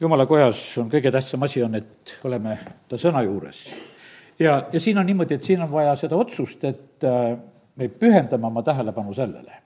[0.00, 2.56] jumala kojas on kõige tähtsam asi on, et oleme
[2.88, 3.64] ta sõna juures.
[4.38, 7.34] ja, ja siin on niimoodi, et siin on vaja seda otsust, et äh,
[7.76, 9.60] me pühendame oma tähelepanu sellele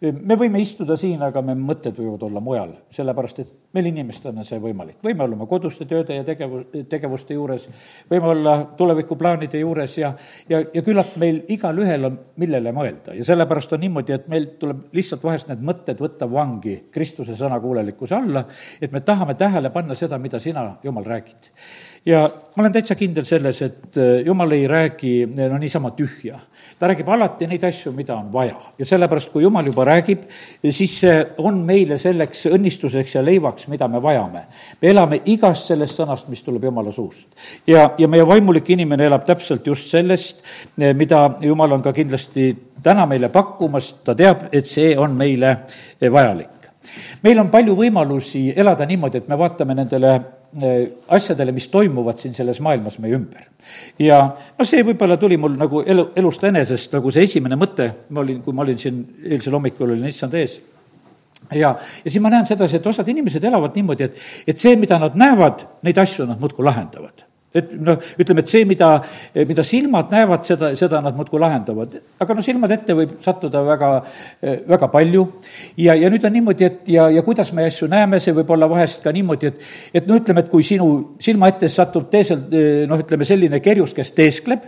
[0.00, 4.60] me võime istuda siin, aga me mõtted võivad olla mujal, sellepärast et meil inimestena see
[4.62, 4.96] võimalik.
[5.04, 7.66] võime olla oma koduste tööde ja tegevu-, tegevuste juures,
[8.10, 10.14] võime olla tulevikuplaanide juures ja,
[10.48, 13.14] ja, ja küllap meil igalühel on, millele mõelda.
[13.18, 18.16] ja sellepärast on niimoodi, et meil tuleb lihtsalt vahest need mõtted võtta vangi Kristuse sõnakuulelikkuse
[18.16, 18.46] alla,
[18.80, 21.52] et me tahame tähele panna seda, mida sina, Jumal, räägid
[22.06, 22.22] ja
[22.56, 26.38] ma olen täitsa kindel selles, et äh, jumal ei räägi no niisama tühja.
[26.78, 30.22] ta räägib alati neid asju, mida on vaja ja sellepärast, kui jumal juba räägib,
[30.70, 34.46] siis see on meile selleks õnnistuseks ja leivaks, mida me vajame.
[34.82, 37.28] me elame igast sellest sõnast, mis tuleb jumala suust.
[37.66, 40.42] ja, ja meie vaimulik inimene elab täpselt just sellest,
[40.80, 45.56] eh, mida jumal on ka kindlasti täna meile pakkumas, ta teab, et see on meile
[46.00, 46.56] vajalik
[47.22, 50.39] meil on palju võimalusi elada niimoodi, et me vaatame nendele Äh,
[51.08, 53.46] asjadele, mis toimuvad siin selles maailmas meie ümber.
[53.98, 54.18] ja
[54.58, 58.42] noh, see võib-olla tuli mul nagu elu, elust enesest nagu see esimene mõte, ma olin,
[58.42, 60.58] kui ma olin siin eilsel hommikul, olin issand ees,
[61.54, 64.98] ja, ja siis ma näen sedasi, et osad inimesed elavad niimoodi, et, et see, mida
[64.98, 68.90] nad näevad, neid asju nad muudkui lahendavad et noh, ütleme, et see, mida,
[69.48, 71.96] mida silmad näevad, seda, seda nad muudkui lahendavad.
[72.22, 73.90] aga noh, silmad ette võib sattuda väga,
[74.70, 75.26] väga palju.
[75.82, 78.70] Ja, ja nüüd on niimoodi, et ja, ja kuidas me asju näeme, see võib olla
[78.70, 82.46] vahest ka niimoodi, et et no ütleme, et kui sinu silma ette satub teisel
[82.88, 84.66] noh, ütleme selline kerjus, kes teeskleb,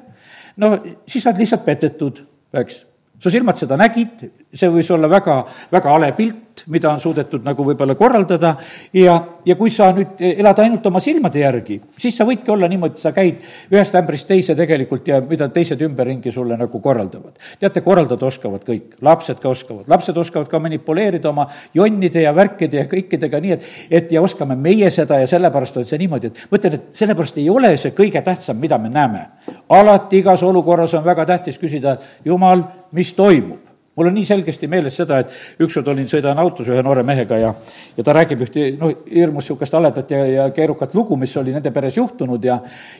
[0.62, 0.74] no
[1.06, 2.24] siis sa oled lihtsalt petetud,
[2.62, 2.86] eks.
[3.22, 5.36] Su silmad seda nägid, see võis olla väga,
[5.70, 8.54] väga hale pilt, mida on suudetud nagu võib-olla korraldada
[8.96, 9.14] ja,
[9.44, 13.12] ja kui sa nüüd elad ainult oma silmade järgi, siis sa võidki olla niimoodi, sa
[13.16, 13.40] käid
[13.72, 17.38] ühest ämbrist teise tegelikult ja mida teised ümberringi sulle nagu korraldavad.
[17.60, 22.82] teate, korraldada oskavad kõik, lapsed ka oskavad, lapsed oskavad ka manipuleerida oma jonnide ja värkide
[22.82, 26.46] ja kõikidega nii, et, et ja oskame meie seda ja sellepärast on see niimoodi, et
[26.50, 29.26] ma ütlen, et sellepärast ei ole see kõige tähtsam, mida me näeme.
[29.68, 34.96] alati igas olukorras on väga tähtis küsida, jumal, mis toimub mul on nii selgesti meeles
[34.96, 37.50] seda, et ükskord olin, sõidan autos ühe noore mehega ja,
[37.96, 41.72] ja ta räägib ühte, noh, hirmus niisugust haledat ja, ja keerukat lugu, mis oli nende
[41.74, 42.56] peres juhtunud ja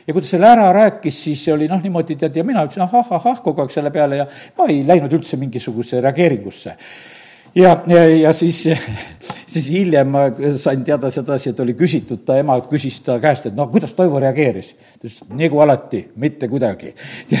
[0.07, 3.41] ja kui ta selle ära rääkis, siis oli noh, niimoodi tead, ja mina ütlesin ahah-ahah
[3.41, 6.77] kogu aeg selle peale ja ma ei läinud üldse mingisugusesse reageeringusse
[7.55, 8.63] ja, ja, ja siis,
[9.53, 10.25] siis hiljem ma
[10.61, 14.21] sain teada sedasi, et oli küsitud, ta ema küsis ta käest, et noh, kuidas Toivo
[14.23, 14.73] reageeris.
[14.97, 16.93] ta ütles, nagu alati, mitte kuidagi.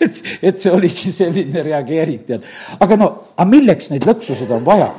[0.00, 2.48] et, et see oligi selline reageering, tead.
[2.80, 4.92] aga no, aga milleks neid lõksusid on vaja?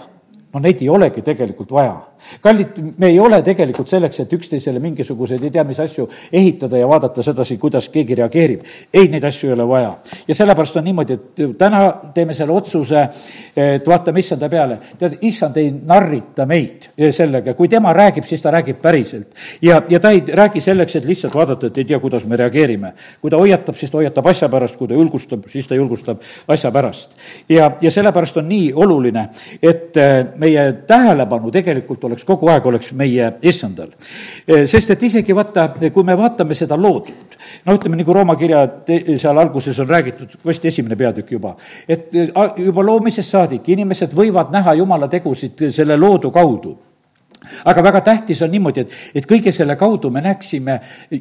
[0.51, 1.93] no neid ei olegi tegelikult vaja
[2.41, 6.87] kallid, me ei ole tegelikult selleks, et üksteisele mingisuguseid ei tea mis asju ehitada ja
[6.87, 8.61] vaadata sedasi, kuidas keegi reageerib.
[8.93, 9.93] ei, neid asju ei ole vaja.
[10.27, 11.81] ja sellepärast on niimoodi, et täna
[12.13, 13.07] teeme selle otsuse,
[13.55, 14.79] et vaatame issanda peale.
[14.99, 19.27] tead, issand ei narrita meid sellega, kui tema räägib, siis ta räägib päriselt.
[19.61, 22.93] ja, ja ta ei räägi selleks, et lihtsalt vaadata, et ei tea, kuidas me reageerime.
[23.21, 26.71] kui ta hoiatab, siis ta hoiatab asja pärast, kui ta julgustab, siis ta julgustab asja
[26.71, 27.17] pärast.
[27.49, 29.27] ja, ja sellepärast on nii oluline,
[29.61, 29.97] et
[30.41, 33.91] meie tähelepanu tegelikult oleks kogu aeg, oleks meie issandal.
[34.45, 38.63] Eh, sest et isegi vaata, kui me vaatame seda loodut, no ütleme, nagu Rooma kirja
[38.87, 41.55] seal alguses on räägitud, vist esimene peatükk juba,
[41.87, 42.31] et eh,
[42.65, 46.77] juba loomisest saadik inimesed võivad näha jumala tegusid selle loodu kaudu
[47.65, 50.79] aga väga tähtis on niimoodi, et, et kõige selle kaudu me näeksime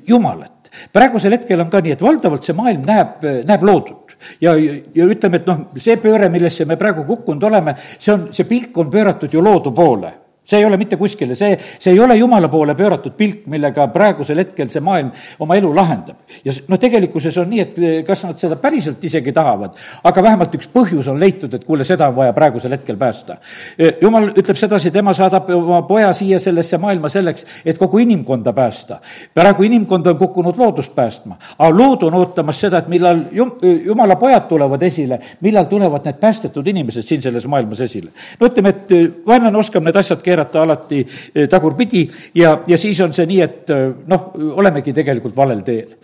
[0.08, 0.70] Jumalat.
[0.92, 4.54] praegusel hetkel on ka nii, et valdavalt see maailm näeb, näeb loodut ja,
[4.94, 8.76] ja ütleme, et noh, see pööre, millesse me praegu kukkunud oleme, see on, see pilk
[8.78, 10.12] on pööratud ju loodu poole
[10.50, 14.40] see ei ole mitte kuskile, see, see ei ole Jumala poole pööratud pilk, millega praegusel
[14.42, 16.18] hetkel see maailm oma elu lahendab.
[16.44, 20.56] ja noh, tegelikkuses on nii, et eh, kas nad seda päriselt isegi tahavad, aga vähemalt
[20.58, 23.38] üks põhjus on leitud, et kuule, seda on vaja praegusel hetkel päästa.
[23.78, 28.52] Eh, jumal ütleb sedasi, tema saadab oma poja siia sellesse maailma selleks, et kogu inimkonda
[28.56, 29.00] päästa.
[29.34, 33.54] praegu inimkond on kukkunud loodust päästma, aga lood on ootamas seda, et millal jum-,
[33.86, 38.10] jumala pojad tulevad esile, millal tulevad need päästetud inimesed siin selles maailmas esile.
[38.40, 42.78] no ütleme, et eh, vaenlane oskab need asjad keerata keerata alati eh, tagurpidi ja, ja
[42.78, 45.96] siis on see nii, et eh, noh, olemegi tegelikult valel teel.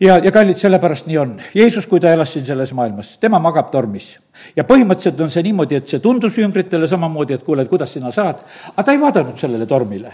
[0.00, 1.34] Ja, ja kallid, sellepärast nii on.
[1.54, 4.14] Jeesus, kui ta elas siin selles maailmas, tema magab tormis.
[4.56, 8.12] ja põhimõtteliselt on see niimoodi, et see tundus ümbritele samamoodi, et kuule, et kuidas sina
[8.14, 8.40] saad,
[8.70, 10.12] aga ta ei vaadanud sellele tormile.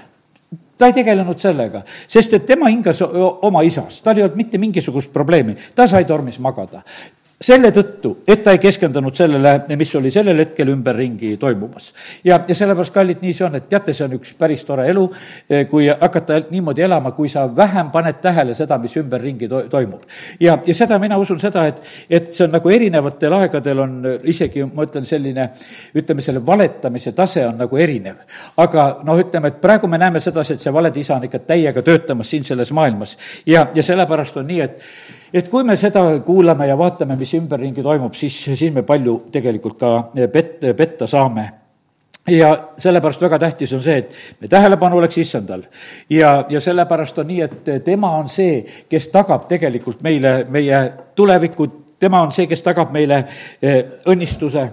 [0.77, 5.13] Ta ei tegelenud sellega, sest et tema hingas oma isas, tal ei olnud mitte mingisugust
[5.15, 6.83] probleemi, ta sai tormis magada
[7.41, 11.93] selle tõttu, et ta ei keskendunud sellele, mis oli sellel hetkel ümberringi toimumas.
[12.25, 15.05] ja, ja sellepärast, kallid, nii see on, et teate, see on üks päris tore elu,
[15.51, 20.07] eh, kui hakata niimoodi elama, kui sa vähem paned tähele seda, mis ümberringi to-, toimub.
[20.41, 24.65] ja, ja seda mina usun seda, et, et see on nagu erinevatel aegadel on isegi,
[24.73, 25.51] ma ütlen, selline
[25.95, 28.25] ütleme, selle valetamise tase on nagu erinev.
[28.57, 31.85] aga noh, ütleme, et praegu me näeme sedasi, et see valede isa on ikka täiega
[31.85, 33.19] töötamas siin selles maailmas.
[33.47, 34.81] ja, ja sellepärast on nii, et
[35.33, 39.79] et kui me seda kuulame ja vaatame, mis ümberringi toimub, siis, siis me palju tegelikult
[39.81, 39.95] ka
[40.33, 41.49] pet-, petta saame.
[42.27, 45.63] Ja sellepärast väga tähtis on see, et me tähelepanu oleks issandal.
[46.11, 50.81] ja, ja sellepärast on nii, et tema on see, kes tagab tegelikult meile meie
[51.15, 51.69] tulevikku,
[51.99, 53.25] tema on see, kes tagab meile
[53.63, 54.67] eh, õnnistuse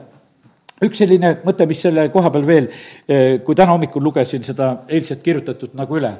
[0.87, 2.67] üks selline mõte, mis selle koha peal veel,
[3.07, 6.11] eh, kui täna hommikul lugesin seda eilset kirjutatud nagu üle,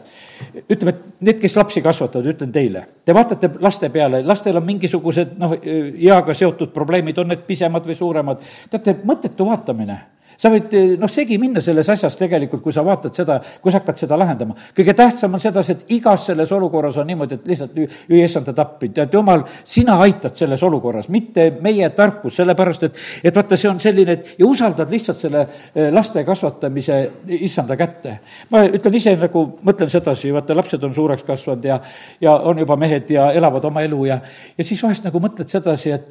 [0.63, 5.38] ütleme, et need, kes lapsi kasvatavad, ütlen teile, te vaatate laste peale, lastel on mingisugused
[5.39, 10.00] noh, eaga seotud probleemid, on need pisemad või suuremad, teate, mõttetu vaatamine
[10.38, 14.00] sa võid noh, segi minna selles asjas tegelikult, kui sa vaatad seda, kui sa hakkad
[14.04, 14.56] seda lahendama.
[14.76, 18.90] kõige tähtsam on sedasi, et igas selles olukorras on niimoodi, et lihtsalt hüüa issanda tappi,
[18.90, 23.80] tead, jumal, sina aitad selles olukorras, mitte meie tarkus, sellepärast et, et vaata, see on
[23.84, 27.00] selline, et ja usaldad lihtsalt selle eh, laste kasvatamise
[27.40, 28.18] issanda kätte.
[28.52, 31.80] ma ütlen ise nagu, mõtlen sedasi, vaata, lapsed on suureks kasvanud ja,
[32.22, 34.20] ja on juba mehed ja elavad oma elu ja,
[34.58, 36.10] ja siis vahest nagu mõtled sedasi, et,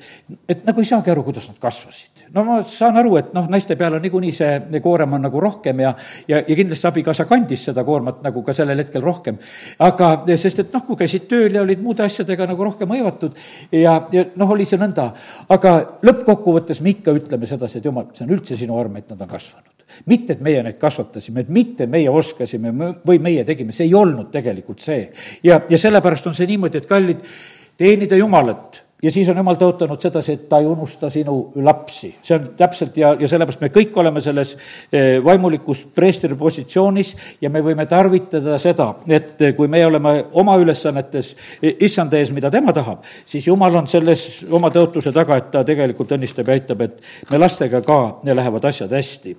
[0.49, 2.27] et nagu ei saagi aru, kuidas nad kasvasid.
[2.35, 5.81] no ma saan aru, et noh, naiste peal on niikuinii see koorem on nagu rohkem
[5.81, 5.95] ja,
[6.29, 9.39] ja, ja kindlasti abikaasa kandis seda koormat nagu ka sellel hetkel rohkem.
[9.79, 13.37] aga, sest et noh, kui käisid tööl ja olid muude asjadega nagu rohkem hõivatud
[13.73, 15.13] ja, ja noh, oli see nõnda.
[15.49, 19.21] aga lõppkokkuvõttes me ikka ütleme sedasi, et jumal, see on üldse sinu arm, et nad
[19.21, 19.71] on kasvanud
[20.09, 22.71] mitte, et meie neid kasvatasime, et mitte meie oskasime
[23.05, 25.11] või meie tegime, see ei olnud tegelikult see.
[25.45, 27.21] ja, ja sellepärast on see niimoodi, et kallid,
[27.77, 32.13] teenida Jumalat ja siis on jumal tõotanud sedasi, et ta ei unusta sinu lapsi.
[32.23, 34.55] see on täpselt ja, ja sellepärast me kõik oleme selles
[34.93, 41.35] eh, vaimulikus preestri positsioonis ja me võime tarvitada seda, et kui me oleme oma ülesannetes
[41.61, 45.65] eh, issanda ees, mida tema tahab, siis jumal on selles oma tõotuse taga, et ta
[45.67, 49.37] tegelikult õnnistab ja aitab, et me lastega ka lähevad asjad hästi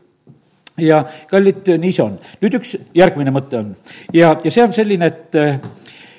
[0.84, 2.20] ja kallid, nii see on.
[2.42, 3.74] nüüd üks järgmine mõte on
[4.12, 5.44] ja, ja see on selline, et,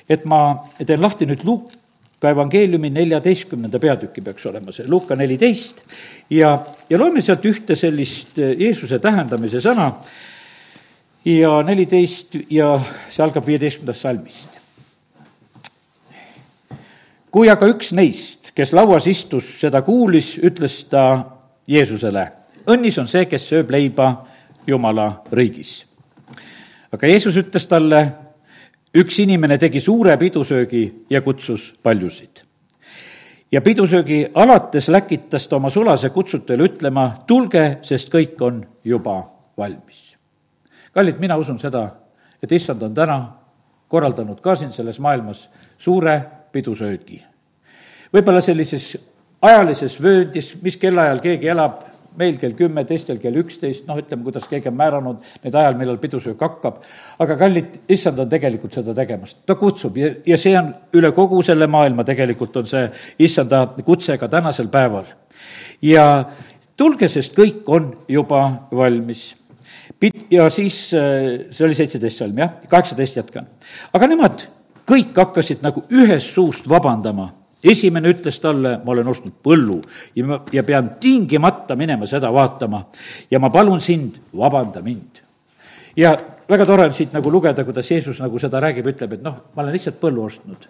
[0.08, 0.44] et ma
[0.80, 1.83] teen lahti nüüd Luuk
[2.24, 5.82] Luuka evangeeliumi neljateistkümnenda peatüki peaks olema see, Luuka neliteist,
[6.32, 6.54] ja,
[6.88, 9.90] ja loeme sealt ühte sellist eh, Jeesuse tähendamise sõna
[11.28, 12.78] ja neliteist ja
[13.12, 14.56] see algab viieteistkümnendast salmist.
[17.28, 21.04] kui aga üks neist, kes lauas istus, seda kuulis, ütles ta
[21.68, 22.24] Jeesusele,
[22.64, 24.14] õnnis on see, kes sööb leiba
[24.66, 25.82] Jumala riigis.
[26.88, 28.06] aga Jeesus ütles talle,
[28.94, 32.44] üks inimene tegi suure pidusöögi ja kutsus paljusid.
[33.52, 39.22] ja pidusöögi alates läkitas ta oma sulase kutsutujale ütlema, tulge, sest kõik on juba
[39.58, 40.16] valmis.
[40.92, 41.88] kallid, mina usun seda,
[42.42, 43.18] et issand on täna
[43.88, 46.20] korraldanud ka siin selles maailmas suure
[46.52, 47.24] pidusöögi.
[48.14, 48.96] võib-olla sellises
[49.42, 51.82] ajalises vööndis, mis kellaajal keegi elab,
[52.18, 55.98] meil kell kümme, teistel kell üksteist, noh, ütleme, kuidas keegi on määranud need ajal, millal
[56.02, 56.80] pidusöök hakkab.
[57.18, 61.42] aga kallid, issand on tegelikult seda tegemas, ta kutsub ja, ja see on üle kogu
[61.42, 62.88] selle maailma tegelikult on see
[63.18, 65.06] issanda kutse ka tänasel päeval.
[65.82, 66.24] ja
[66.76, 69.32] tulge, sest kõik on juba valmis
[70.30, 73.46] ja siis, äh, see oli seitseteist salm, jah, kaheksateist jätkan.
[73.92, 74.46] aga nemad
[74.88, 77.32] kõik hakkasid nagu ühest suust vabandama
[77.64, 79.78] esimene ütles talle, ma olen ostnud põllu
[80.16, 82.84] ja ma, ja pean tingimata minema seda vaatama
[83.30, 85.22] ja ma palun sind, vabanda mind.
[85.96, 86.14] ja
[86.48, 89.62] väga tore on siit nagu lugeda, kuidas Jeesus nagu seda räägib, ütleb, et noh, ma
[89.62, 90.68] olen lihtsalt põllu ostnud.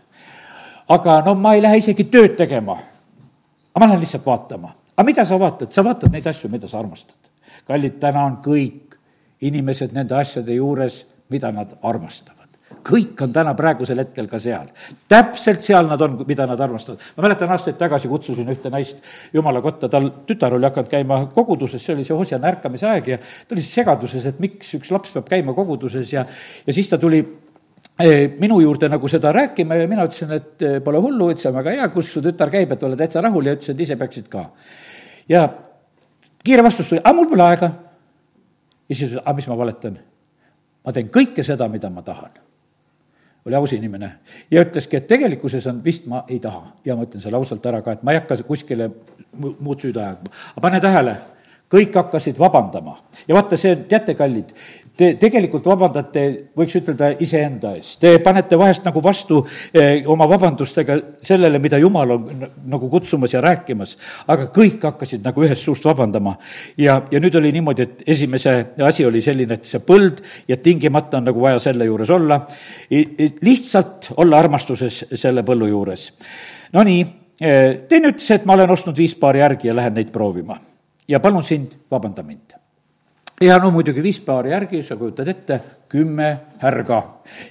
[0.88, 2.78] aga no ma ei lähe isegi tööd tegema.
[2.78, 4.72] aga ma lähen lihtsalt vaatama.
[4.96, 7.18] aga mida sa vaatad, sa vaatad neid asju, mida sa armastad.
[7.66, 8.98] kallid, täna on kõik
[9.40, 12.43] inimesed nende asjade juures, mida nad armastavad
[12.84, 14.68] kõik on täna praegusel hetkel ka seal.
[15.08, 17.00] täpselt seal nad on, mida nad armastavad.
[17.16, 19.00] ma mäletan, aastaid tagasi kutsusin ühte naist
[19.32, 23.18] jumala kotta, tal tütar oli hakanud käima koguduses, see oli see Hosjana ärkamise aeg ja
[23.18, 26.26] ta oli segaduses, et miks üks laps peab käima koguduses ja,
[26.66, 27.20] ja siis ta tuli
[27.98, 31.76] eh, minu juurde nagu seda rääkima ja mina ütlesin, et eh, pole hullu, on väga
[31.78, 34.48] hea, kus su tütar käib, et ole täitsa rahul ja ütles, et ise peaksid ka.
[35.28, 35.48] ja
[36.44, 37.70] kiire vastus tuli, aga mul pole aega.
[38.88, 40.00] ja siis ütles, aga mis ma valetan?
[40.84, 42.44] ma teen kõike seda, mida ma tahan
[43.46, 44.10] oli aus inimene.
[44.50, 46.64] Ja ütleski, et tegelikkuses on vist ma ei taha.
[46.84, 48.90] Ja ma ütlen selle ausalt ära ka, et ma ei hakka kuskile
[49.36, 50.32] muud süüd ajama.
[50.54, 51.16] aga pane tähele,
[51.74, 52.96] kõik hakkasid vabandama.
[53.28, 54.54] Ja vaata, see, teate, kallid,
[54.98, 56.22] te tegelikult vabandate,
[56.56, 57.96] võiks ütelda, iseenda eest.
[58.02, 59.40] Te panete vahest nagu vastu
[59.74, 63.96] eh, oma vabandustega sellele, mida Jumal on nagu kutsumas ja rääkimas.
[64.30, 66.36] aga kõik hakkasid nagu ühest suust vabandama.
[66.78, 71.18] ja, ja nüüd oli niimoodi, et esimese asi oli selline, et see põld ja tingimata
[71.18, 72.44] on nagu vaja selle juures olla.
[73.42, 76.12] lihtsalt olla armastuses selle põllu juures.
[76.72, 77.06] Nonii,
[77.40, 80.58] eh, teine ütles, et ma olen ostnud viis paari järgi ja lähen neid proovima.
[81.08, 82.63] ja palun sind, vabanda mind
[83.40, 85.60] ja no muidugi viis paari järgi, sa kujutad ette,
[85.90, 86.30] kümme
[86.62, 87.02] härga.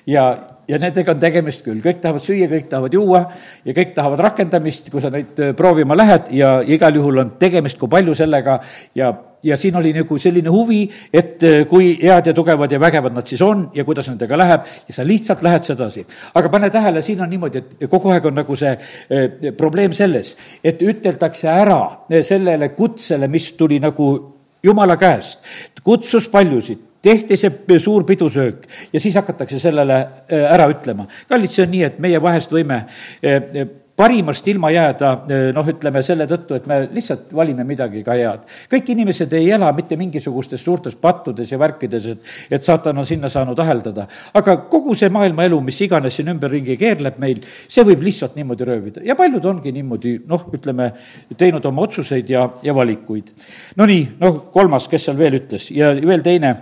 [0.07, 0.23] ja,
[0.67, 3.21] ja nendega on tegemist küll, kõik tahavad süüa, kõik tahavad juua
[3.65, 7.79] ja kõik tahavad rakendamist, kui sa neid äh, proovima lähed ja igal juhul on tegemist
[7.79, 8.59] kui palju sellega
[8.95, 9.11] ja,
[9.43, 13.27] ja siin oli nagu selline huvi, et äh, kui head ja tugevad ja vägevad nad
[13.27, 16.05] siis on ja kuidas nendega läheb ja sa lihtsalt lähed sedasi.
[16.33, 20.35] aga pane tähele, siin on niimoodi, et kogu aeg on nagu see eh, probleem selles,
[20.63, 21.81] et üteldakse ära
[22.23, 24.32] sellele kutsele, mis tuli nagu
[24.63, 25.39] jumala käest,
[25.83, 31.07] kutsus paljusid, tehti see suur pidusöök ja siis hakatakse sellele äh, ära ütlema.
[31.27, 35.09] kallid, see on nii, et meie vahest võime äh, parimast ilma jääda,
[35.53, 38.45] noh, ütleme selle tõttu, et me lihtsalt valime midagi ka head.
[38.71, 43.29] kõik inimesed ei ela mitte mingisugustes suurtes pattudes ja värkides, et, et saatan on sinna
[43.29, 44.07] saanud aheldada.
[44.33, 48.69] aga kogu see maailma elu, mis iganes siin ümberringi keerleb meil, see võib lihtsalt niimoodi
[48.69, 50.89] röövida ja paljud ongi niimoodi, noh, ütleme,
[51.37, 53.29] teinud oma otsuseid ja, ja valikuid.
[53.77, 56.55] Nonii, noh, kolmas, kes seal veel ütles ja veel teine,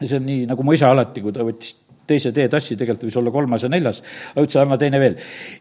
[0.00, 1.76] see on nii, nagu mu isa alati, kui ta võttis
[2.10, 4.02] teise teetassi, tegelikult võis olla kolmas ja neljas,
[4.32, 5.16] aga ütles, anna teine veel.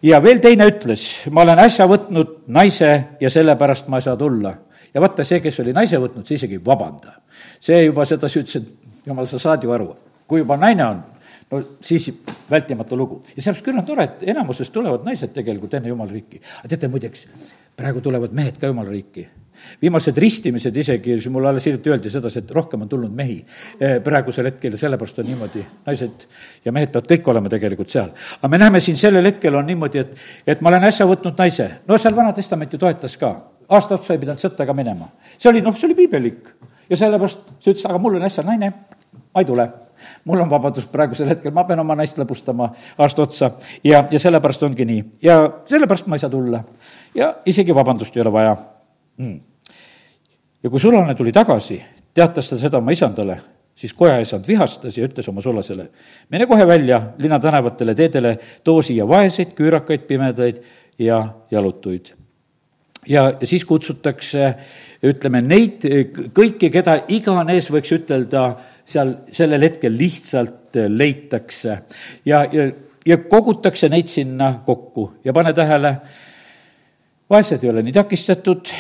[0.06, 2.92] ja veel teine ütles, ma olen äsja võtnud naise
[3.22, 4.56] ja sellepärast ma ei saa tulla.
[4.94, 7.20] ja vaata, see, kes oli naise võtnud, see isegi ei vabanda.
[7.62, 9.94] see juba sedasi ütles, et jumal, sa saad ju aru,
[10.28, 11.02] kui juba naine on,
[11.52, 12.10] no siis
[12.50, 13.22] vältimatu lugu.
[13.36, 16.42] ja küll on tore, et enamusest tulevad naised tegelikult enne jumala riiki.
[16.60, 17.26] aga teate, muideks,
[17.80, 19.28] praegu tulevad mehed ka jumala riiki.
[19.82, 23.42] Viimased ristimised isegi, mulle alles hiljuti öeldi sedasi, et rohkem on tulnud mehi.
[23.80, 26.24] Eh, praegusel hetkel ja sellepärast on niimoodi, naised
[26.66, 28.14] ja mehed peavad kõik olema tegelikult seal.
[28.40, 30.16] aga me näeme siin sellel hetkel on niimoodi, et,
[30.48, 33.34] et ma olen äsja võtnud naise, no seal Vana Testament ju toetas ka,
[33.70, 35.12] aasta otsa ei pidanud sõtta ka minema.
[35.38, 36.56] see oli, noh, see oli piibellik.
[36.90, 38.72] Ja sellepärast see ütles, aga mul on äsja naine,
[39.12, 39.68] ma ei tule.
[40.26, 43.52] Mul on vabadus praegusel hetkel, ma pean oma naist lõbustama aasta otsa.
[43.84, 45.04] Ja, ja sellepärast ongi nii.
[45.22, 46.64] ja sellepärast ma ei saa tulla.
[47.16, 48.58] Ja isegi vabandust ei ole vaja.
[49.18, 49.40] Mm.
[50.64, 51.80] Ja kui sulane tuli tagasi,
[52.14, 53.38] teatas ta seda oma isandale,
[53.80, 55.88] siis kojaisand vihastas ja ütles oma sulasele,
[56.30, 60.60] mine kohe välja linna tänavatele, teedele, too siia vaeseid, küürakaid, pimedaid
[61.00, 62.12] ja jalutuid.
[63.08, 64.54] ja, siis kutsutakse,
[65.04, 65.86] ütleme, neid
[66.36, 68.44] kõiki, keda iganes võiks ütelda,
[68.86, 71.78] seal sellel hetkel lihtsalt leitakse.
[72.26, 72.68] Ja, ja,
[73.06, 75.96] ja kogutakse neid sinna kokku ja pane tähele,
[77.30, 78.72] vaesed ei ole nii takistatud,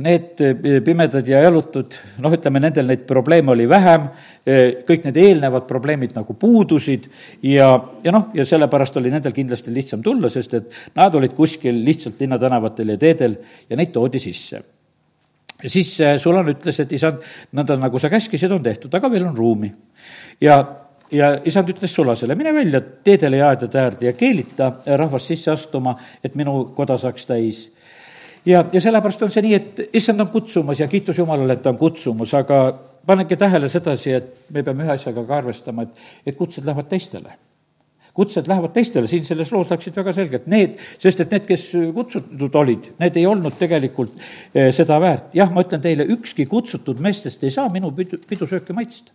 [0.00, 4.06] need eh, pimedad ja jalutud, noh, ütleme, nendel neid probleeme oli vähem,
[4.46, 7.08] eh, kõik need eelnevad probleemid nagu puudusid
[7.42, 7.72] ja,
[8.04, 12.20] ja noh, ja sellepärast oli nendel kindlasti lihtsam tulla, sest et nad olid kuskil lihtsalt
[12.22, 13.34] linnatänavatel ja teedel
[13.68, 14.62] ja neid toodi sisse
[15.60, 17.26] ja siis eh, Sulan ütles, et isand,
[17.58, 19.72] nõnda nagu sa käskisid, on tehtud, aga veel on ruumi.
[20.40, 20.62] ja,
[21.10, 25.98] ja isand ütles Sulasele, mine välja teedele ja aedade äärde ja keelita rahvast sisse astuma,
[26.24, 27.66] et minu koda saaks täis
[28.46, 31.74] ja, ja sellepärast on see nii, et issand on kutsumas ja kiitus Jumalale, et ta
[31.74, 32.62] on kutsumus, aga
[33.06, 37.36] panege tähele sedasi, et me peame ühe asjaga ka arvestama, et, et kutsed lähevad teistele
[38.14, 42.56] kutsed lähevad teistele, siin selles loos läksid väga selgelt need, sest et need, kes kutsutud
[42.58, 45.30] olid, need ei olnud tegelikult eh, seda väärt.
[45.38, 49.14] jah, ma ütlen teile, ükski kutsutud meestest ei saa minu pidu, pidusööki maitsta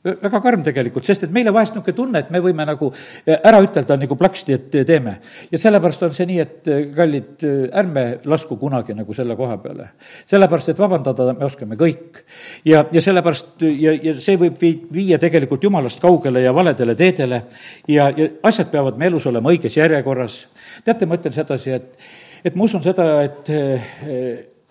[0.00, 3.58] väga karm tegelikult, sest et meile vahest niisugune tunne, et me võime nagu eh, ära
[3.60, 5.18] ütelda nagu plaksti, et teeme.
[5.50, 9.58] ja sellepärast on see nii, et eh, kallid, eh, ärme lasku kunagi nagu selle koha
[9.60, 9.90] peale.
[10.24, 12.22] sellepärast, et vabandada me oskame kõik.
[12.64, 17.42] ja, ja sellepärast ja, ja see võib vii-, viia tegelikult jumalast kaugele ja valedele teedele
[17.88, 20.46] ja, ja asjad peavad me elus olema õiges järjekorras.
[20.84, 22.10] teate, ma ütlen sedasi, et,
[22.44, 23.52] et ma usun seda, et,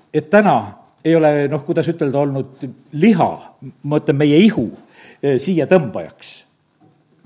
[0.10, 0.60] et täna
[1.06, 3.34] ei ole noh, kuidas ütelda, olnud liha,
[3.86, 4.89] ma ütlen, meie ihu Eh,
[5.22, 6.38] siia tõmbajaks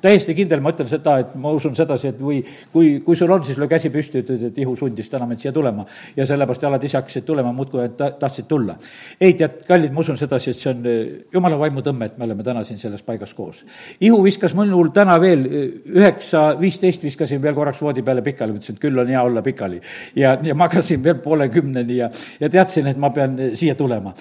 [0.03, 2.41] täiesti kindel, ma ütlen seda, et ma usun sedasi, et või
[2.73, 5.53] kui, kui sul on, siis löö käsi püsti, ütled, et ihu sundis täna mind siia
[5.55, 5.85] tulema.
[6.17, 8.75] ja sellepärast jalad ise hakkasid tulema, muudkui ta-, tahtsid tulla.
[9.21, 11.01] ei, tead, kallid, ma usun sedasi, et see on eh,
[11.33, 13.63] jumala vaimutõmme, et me oleme täna siin selles paigas koos.
[14.01, 18.75] ihu viskas minul täna veel eh, üheksa, viisteist viskasin veel korraks voodi peale pikali, mõtlesin,
[18.75, 19.79] et küll on hea olla pikali.
[20.19, 22.11] ja, ja magasin veel poole kümneni ja,
[22.43, 24.13] ja teadsin, et ma pean siia tulema.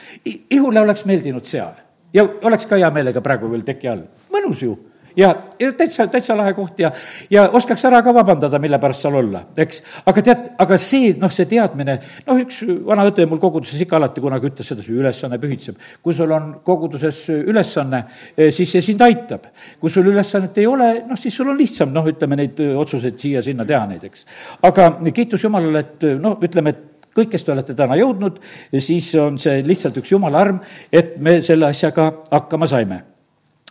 [0.51, 1.82] ihule oleks meeldinud seal
[2.15, 4.77] ja oleks ka hea meelega praegu veel teki all, mõnus ju
[5.17, 6.91] ja, ja täitsa, täitsa lahe koht ja,
[7.31, 9.83] ja oskaks ära ka vabandada, mille pärast seal olla, eks.
[10.09, 14.25] aga tead, aga see, noh, see teadmine, noh, üks vana õde mul koguduses ikka alati
[14.25, 15.81] kunagi ütles sedasi, ülesanne pühitseb.
[16.03, 18.05] kui sul on koguduses ülesanne,
[18.37, 19.51] eh, siis see sind aitab.
[19.81, 23.67] kui sul ülesannet ei ole, noh, siis sul on lihtsam, noh, ütleme neid otsuseid siia-sinna
[23.69, 24.27] teha neid, eks.
[24.63, 28.41] aga kiitus Jumalale, et noh, ütleme, et kõik, kes te olete täna jõudnud,
[28.79, 30.61] siis on see lihtsalt üks jumala arm,
[30.93, 33.03] et me selle asjaga hakkama saime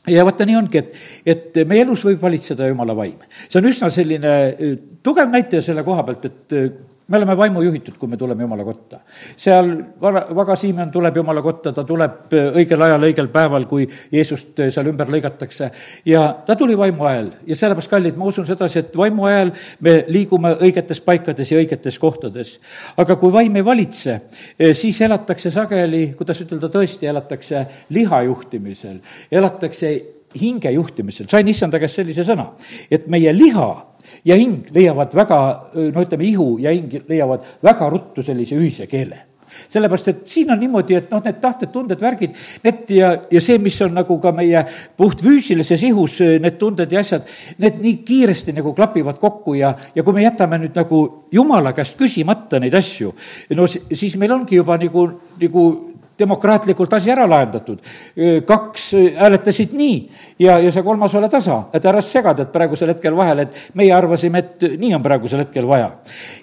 [0.10, 0.96] ja vaata, nii ongi, et,
[1.26, 3.20] et meie elus võib valitseda jumala vaim.
[3.48, 6.72] see on üsna selline äh, tugev näitaja selle koha pealt, et äh,
[7.12, 9.00] me oleme vaimu juhitud, kui me tuleme Jumala kotta.
[9.38, 13.88] seal vara, Vaga Siimon tuleb Jumala kotta, ta tuleb äh, õigel ajal, õigel päeval, kui
[14.12, 15.72] Jeesust äh, seal ümber lõigatakse.
[16.06, 19.52] ja ta tuli vaimu ajal ja sellepärast, kallid, ma usun sedasi, et vaimu ajal
[19.82, 22.56] me liigume õigetes paikades ja õigetes kohtades.
[22.98, 29.00] aga kui vaim ei valitse, äh, siis elatakse sageli, kuidas ütelda, tõesti elatakse liha juhtimisel,
[29.32, 29.94] elatakse
[30.40, 31.28] hinge juhtimisel.
[31.28, 32.54] sain issanda käest sellise sõna,
[32.92, 33.70] et meie liha
[34.26, 35.42] ja hing leiavad väga,
[35.94, 39.28] no ütleme, ihu ja hing leiavad väga ruttu sellise ühise keele.
[39.68, 43.58] Sellepärast, et siin on niimoodi, et noh, need tahted, tunded, värgid, need ja, ja see,
[43.60, 44.64] mis on nagu ka meie
[45.00, 47.28] puhtfüüsilises ihus, need tunded ja asjad,
[47.60, 51.02] need nii kiiresti nagu klapivad kokku ja, ja kui me jätame nüüd nagu
[51.36, 53.12] jumala käest küsimata neid asju,
[53.58, 55.08] no siis meil ongi juba nagu,
[55.42, 55.66] nagu
[56.22, 57.80] demokraatlikult asi ära lahendatud.
[58.48, 59.96] kaks hääletasid nii
[60.40, 63.94] ja, ja see kolmas ole tasa, et ära segada, et praegusel hetkel vahele, et meie
[63.96, 65.90] arvasime, et nii on praegusel hetkel vaja.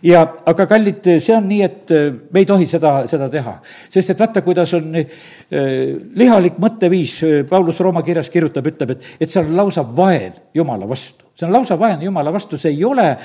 [0.02, 1.94] ja aga kallid, see on nii, et
[2.32, 3.58] me ei tohi seda, seda teha,
[3.88, 4.90] sest et vaata, kuidas on
[6.18, 11.27] lihalik mõtteviis, Paulus Rooma kirjas kirjutab, ütleb, et, et see on lausa vaen Jumala vastu
[11.38, 13.16] see on lausa vaen Jumala vastu, see ei ole,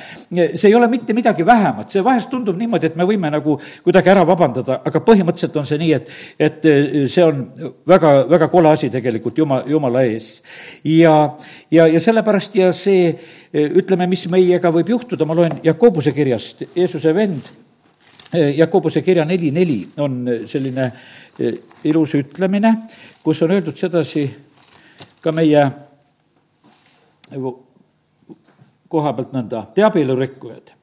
[0.56, 4.12] see ei ole mitte midagi vähemat, see vahest tundub niimoodi, et me võime nagu kuidagi
[4.14, 6.68] ära vabandada, aga põhimõtteliselt on see nii, et, et
[7.10, 7.42] see on
[7.90, 10.30] väga, väga kole asi tegelikult Juma, Jumala ees.
[10.86, 11.16] ja,
[11.74, 13.16] ja, ja sellepärast ja see,
[13.82, 17.50] ütleme, mis meiega võib juhtuda, ma loen Jakobuse kirjast, Jeesuse vend,
[18.34, 20.92] Jakobuse kirja neli, neli on selline
[21.90, 22.78] ilus ütlemine,
[23.26, 24.30] kus on öeldud sedasi
[25.22, 25.70] ka meie
[28.94, 30.74] koha pealt nõnda, te abielurikkujad.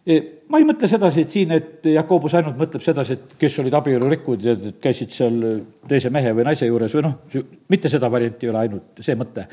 [0.00, 0.16] E,
[0.48, 4.46] ma ei mõtle sedasi, et siin, et Jakobus ainult mõtleb sedasi, et kes olid abielurikkujad,
[4.70, 5.36] et käisid seal
[5.88, 7.18] teise mehe või naise juures või noh,
[7.70, 9.44] mitte seda varianti ei ole ainult see mõte.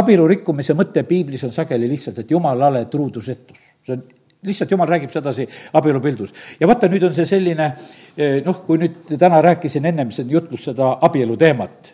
[0.00, 3.68] abielu rikkumise mõte piiblis on sageli lihtsalt, et jumalale truudusetus.
[3.84, 4.02] see on
[4.42, 5.46] lihtsalt jumal räägib sedasi
[5.76, 6.32] abielupildus.
[6.60, 7.72] ja vaata, nüüd on see selline
[8.16, 11.92] e, noh, kui nüüd täna rääkisin ennem siin jutlus seda abielu teemat,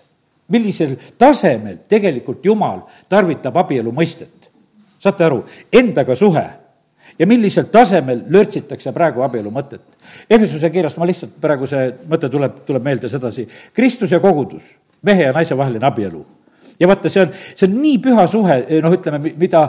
[0.49, 4.35] millisel tasemel tegelikult Jumal tarvitab abielu mõistet
[5.02, 6.47] saate aru, endaga suhe.
[7.19, 9.85] Ja millisel tasemel lörtsitakse praegu abielu mõtet.
[10.28, 14.73] Efesuse kirjast ma lihtsalt, praegu see mõte tuleb, tuleb meelde sedasi, Kristus ja kogudus,
[15.06, 16.25] mehe ja naise vaheline abielu.
[16.80, 19.63] Ja vaata, see on, see on nii püha suhe, noh, ütleme, mida,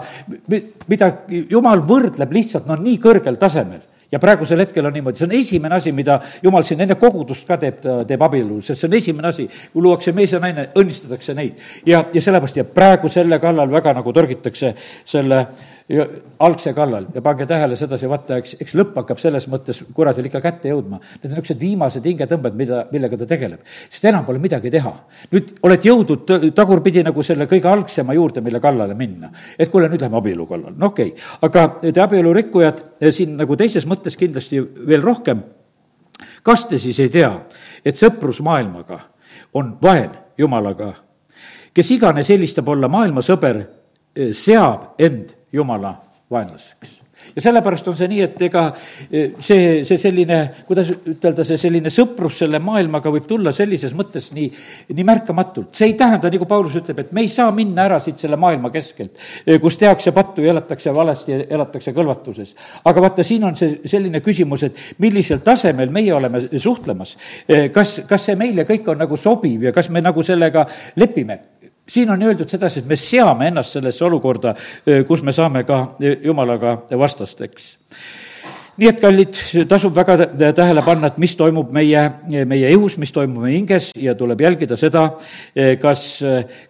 [0.92, 1.12] mida
[1.48, 5.76] jumal võrdleb lihtsalt noh, nii kõrgel tasemel ja praegusel hetkel on niimoodi, see on esimene
[5.76, 9.48] asi, mida jumal siin enne kogudust ka teeb, teeb abielu, sest see on esimene asi,
[9.74, 11.64] kui luuakse mees ja naine, õnnistatakse neid.
[11.86, 14.74] ja, ja sellepärast ja praegu selle kallal väga nagu torgitakse
[15.06, 19.80] selle äh, algse kallal ja pange tähele sedasi, vaata, eks, eks lõpp hakkab selles mõttes
[19.96, 21.00] kuradil ikka kätte jõudma.
[21.00, 24.92] Need on niisugused viimased hingetõmbed, mida, millega ta tegeleb, sest enam pole midagi teha.
[25.32, 29.32] nüüd oled jõudnud tagurpidi nagu selle kõige algsema juurde, mille kallale minna.
[29.58, 33.38] et kuule, nüüd lähme abielu kallal, no okei okay., aga te abielu rikkujad eh, siin
[33.38, 35.44] nagu teises mõttes kindlasti veel rohkem,
[36.44, 37.32] kas te siis ei tea,
[37.86, 39.00] et sõprus maailmaga
[39.56, 40.92] on vaen Jumalaga,
[41.74, 43.64] kes iganes eelistab olla maailma sõber,
[44.18, 45.96] eh, seab end jumala
[46.32, 48.64] vaenlaseks ja sellepärast on see nii, et ega
[49.10, 54.30] eh, see, see selline, kuidas ütelda, see selline sõprus selle maailmaga võib tulla sellises mõttes
[54.36, 54.48] nii,
[54.94, 55.74] nii märkamatult.
[55.78, 58.72] see ei tähenda, nagu Paulus ütleb, et me ei saa minna ära siit selle maailma
[58.74, 62.54] keskelt, eh, kus tehakse pattu ja elatakse valesti ja elatakse kõlvatuses.
[62.86, 67.18] aga vaata, siin on see selline küsimus, et millisel tasemel meie oleme suhtlemas.
[67.48, 71.40] Eh, kas, kas see meile kõik on nagu sobiv ja kas me nagu sellega lepime?
[71.90, 74.56] Siin on öeldud sedasi, et me seame ennast sellesse olukorda,
[75.08, 75.84] kus me saame ka
[76.24, 77.76] jumalaga vastasteks
[78.78, 79.38] nii et, kallid,
[79.70, 82.04] tasub väga tähele panna, et mis toimub meie,
[82.50, 85.08] meie ihus, mis toimub meie hinges ja tuleb jälgida seda,
[85.82, 86.04] kas,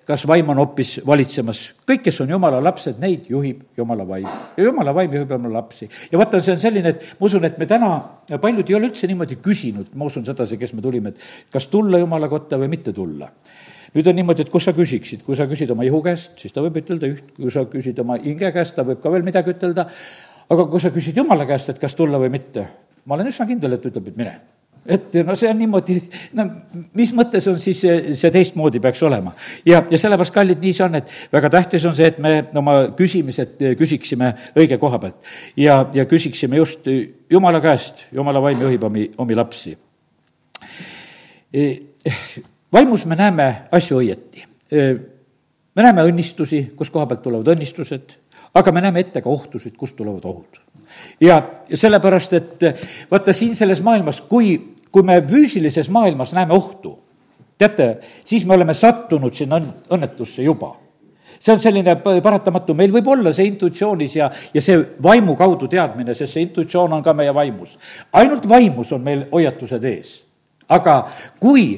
[0.08, 1.64] kas vaim on hoopis valitsemas.
[1.88, 5.90] kõik, kes on jumala lapsed, neid juhib jumala vaim ja jumala vaim juhib jumala lapsi.
[6.12, 7.92] ja vaata, see on selline, et ma usun, et me täna,
[8.42, 12.00] paljud ei ole üldse niimoodi küsinud, ma usun sedasi, kes me tulime, et kas tulla
[12.00, 13.28] jumala kotta või mitte tulla
[13.96, 16.64] nüüd on niimoodi, et kus sa küsiksid, kui sa küsid oma ihu käest, siis ta
[16.66, 19.88] võib ütelda üht, kui sa küsid oma hinge käest, ta võib ka veel midagi ütelda,
[20.50, 22.68] aga kui sa küsid Jumala käest, et kas tulla või mitte,
[23.06, 24.36] ma olen üsna kindel, et ütleb, et mine.
[24.88, 25.98] et no see on niimoodi,
[26.38, 26.46] no
[26.96, 29.34] mis mõttes on siis see, see teistmoodi peaks olema.
[29.68, 32.78] ja, ja sellepärast, kallid, nii see on, et väga tähtis on see, et me oma
[32.98, 35.20] küsimised küsiksime õige koha pealt.
[35.58, 36.88] ja, ja küsiksime just
[37.30, 39.76] Jumala käest, Jumala vaim juhib omi, omi lapsi.
[41.54, 41.68] E,
[42.74, 44.46] vaimus me näeme asju õieti.
[44.72, 48.16] Me näeme õnnistusi, kus koha pealt tulevad õnnistused,
[48.58, 50.64] aga me näeme ette ka ohtusid, kust tulevad ohud
[51.22, 52.66] ja, ja sellepärast, et
[53.12, 54.56] vaata siin selles maailmas, kui
[54.92, 56.96] kui me füüsilises maailmas näeme ohtu,
[57.58, 59.60] teate, siis me oleme sattunud sinna
[59.94, 60.74] õnnetusse juba
[61.38, 66.16] see on selline paratamatu, meil võib olla see intuitsioonis ja, ja see vaimu kaudu teadmine,
[66.18, 67.76] sest see intuitsioon on ka meie vaimus.
[68.14, 70.16] ainult vaimus on meil hoiatused ees
[70.70, 70.96] aga
[71.40, 71.78] kui,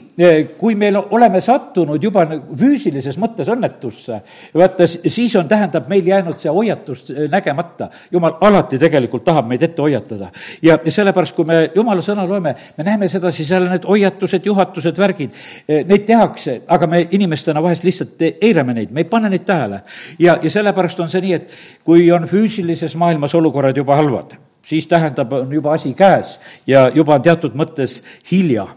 [0.57, 4.17] kui meil oleme sattunud juba füüsilises mõttes õnnetusse,
[4.57, 7.89] vaata, siis on, tähendab, meil jäänud see hoiatus nägemata.
[8.11, 10.31] jumal alati tegelikult tahab meid ette hoiatada.
[10.61, 15.37] ja, sellepärast, kui me jumala sõna loeme, me näeme sedasi, seal need hoiatused, juhatused, värgid,
[15.85, 19.83] neid tehakse, aga me inimestena vahest lihtsalt eirame neid, me ei pane neid tähele.
[20.19, 24.87] ja, ja sellepärast on see nii, et kui on füüsilises maailmas olukorrad juba halvad siis
[24.87, 27.99] tähendab, on juba asi käes ja juba on teatud mõttes
[28.31, 28.67] hilja.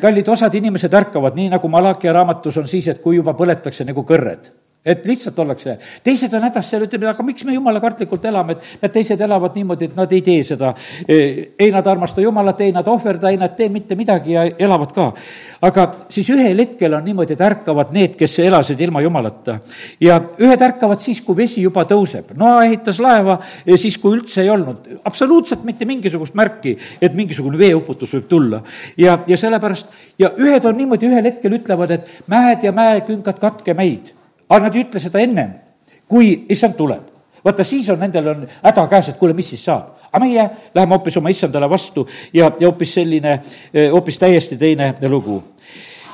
[0.00, 4.04] kallid, osad inimesed ärkavad, nii nagu Malachi raamatus on siis, et kui juba põletakse nagu
[4.04, 4.52] kõrred
[4.84, 8.82] et lihtsalt ollakse, teised on hädas seal, ütleme, aga miks me jumala kartlikult elame, et
[8.82, 10.74] need teised elavad niimoodi, et nad ei tee seda.
[11.08, 15.06] ei nad armasta Jumalat, ei nad ohverda, ei nad tee mitte midagi ja elavad ka.
[15.64, 19.58] aga siis ühel hetkel on niimoodi, et ärkavad need, kes elasid ilma Jumalata.
[20.00, 22.34] ja ühed ärkavad siis, kui vesi juba tõuseb.
[22.36, 23.38] Noa ehitas laeva
[23.76, 28.60] siis, kui üldse ei olnud absoluutselt mitte mingisugust märki, et mingisugune veeuputus võib tulla.
[29.00, 33.72] ja, ja sellepärast, ja ühed on niimoodi ühel hetkel ütlevad, et mäed ja mäekünkad katke
[33.74, 34.12] meid
[34.48, 35.54] aga nad ei ütle seda ennem,
[36.08, 37.10] kui issand tuleb.
[37.44, 39.94] vaata, siis on nendel on häda käes, et kuule, mis siis saab.
[40.12, 43.40] aga meie läheme hoopis oma issandale vastu ja, ja hoopis selline,
[43.92, 45.42] hoopis täiesti teine lugu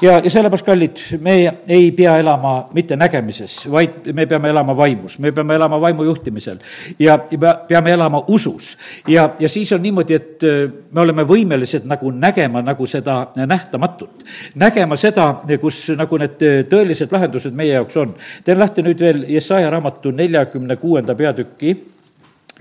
[0.01, 1.35] ja, ja sellepärast, kallid, me
[1.69, 6.59] ei pea elama mitte nägemises, vaid me peame elama vaimus, me peame elama vaimu juhtimisel.
[6.99, 8.77] Ja, ja peame elama usus.
[9.09, 14.25] ja, ja siis on niimoodi, et äh, me oleme võimelised nagu nägema nagu seda nähtamatut,
[14.55, 18.15] nägema seda, kus nagu need äh, tõelised lahendused meie jaoks on.
[18.45, 21.77] teen lahti nüüd veel Jesaja raamatu neljakümne kuuenda peatüki.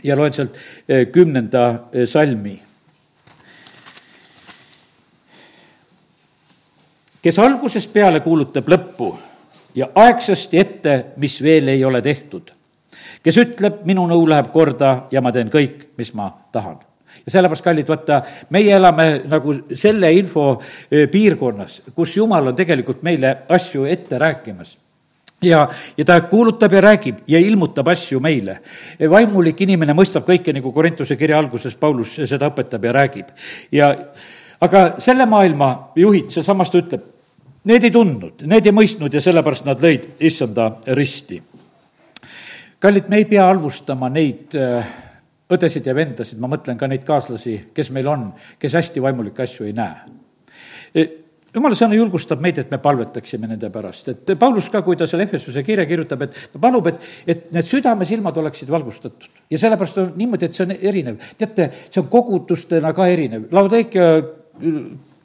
[0.03, 2.59] Ja loen sealt äh, kümnenda salmi
[7.21, 9.13] kes algusest peale kuulutab lõppu
[9.75, 12.51] ja aegsasti ette, mis veel ei ole tehtud.
[13.23, 16.79] kes ütleb, minu nõu läheb korda ja ma teen kõik, mis ma tahan
[17.25, 20.61] ja sellepärast, kallid, vaata, meie elame nagu selle info
[21.11, 24.77] piirkonnas, kus Jumal on tegelikult meile asju ette rääkimas
[25.41, 28.59] ja, ja ta kuulutab ja räägib ja ilmutab asju meile.
[29.09, 33.31] vaimulik inimene mõistab kõike, nagu Korintuse kirja alguses Paulus seda õpetab ja räägib.
[33.71, 33.95] ja
[34.61, 35.69] aga selle maailma
[35.99, 37.05] juhid, sealsamas ta ütleb,
[37.69, 41.41] need ei tundnud, need ei mõistnud ja sellepärast nad lõid issanda risti.
[42.79, 44.91] kallid, me ei pea halvustama neid äh,
[45.51, 49.65] õdesid ja vendasid, ma mõtlen ka neid kaaslasi, kes meil on, kes hästi vaimulikke asju
[49.65, 50.19] ei näe
[50.93, 51.07] e,
[51.53, 55.25] jumala sõna julgustab meid, et me palvetaksime nende pärast, et Paulus ka, kui ta selle
[55.27, 59.29] Efesuse kirja kirjutab, et ta palub, et, et need südamesilmad oleksid valgustatud.
[59.49, 61.31] ja sellepärast on niimoodi, et see on erinev.
[61.37, 63.47] teate, see on kogudustena ka erinev.
[63.51, 64.11] Laodeikia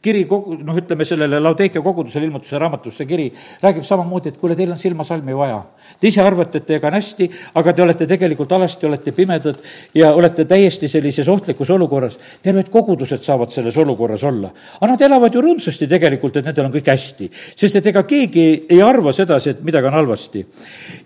[0.05, 3.29] kiri kogu, noh, ütleme sellele Laudekia kogudusele ilmutuse raamatus, see kiri
[3.62, 5.62] räägib samamoodi, et kuule, teil on silmasalmi vaja.
[6.01, 7.29] Te ise arvate, et teiega on hästi,
[7.61, 9.61] aga te olete tegelikult alasti, olete pimedad
[9.97, 12.18] ja olete täiesti sellises ohtlikus olukorras.
[12.42, 14.51] terved kogudused saavad selles olukorras olla.
[14.81, 18.47] aga nad elavad ju rõõmsasti tegelikult, et nendel on kõik hästi, sest et ega keegi
[18.68, 20.47] ei arva sedasi, et midagi on halvasti.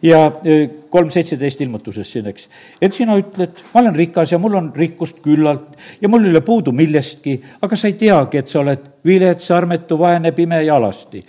[0.02, 0.58] ja e,
[0.90, 2.48] kolm seitseteist ilmutuses siin, eks.
[2.82, 6.42] et sina ütled, ma olen rikas ja mul on rikkust küllalt ja mul ei ole
[6.44, 11.24] puudu millestki, aga sa ei teagi, et sa oled vilets, armetu, vaene, pime ja alasti.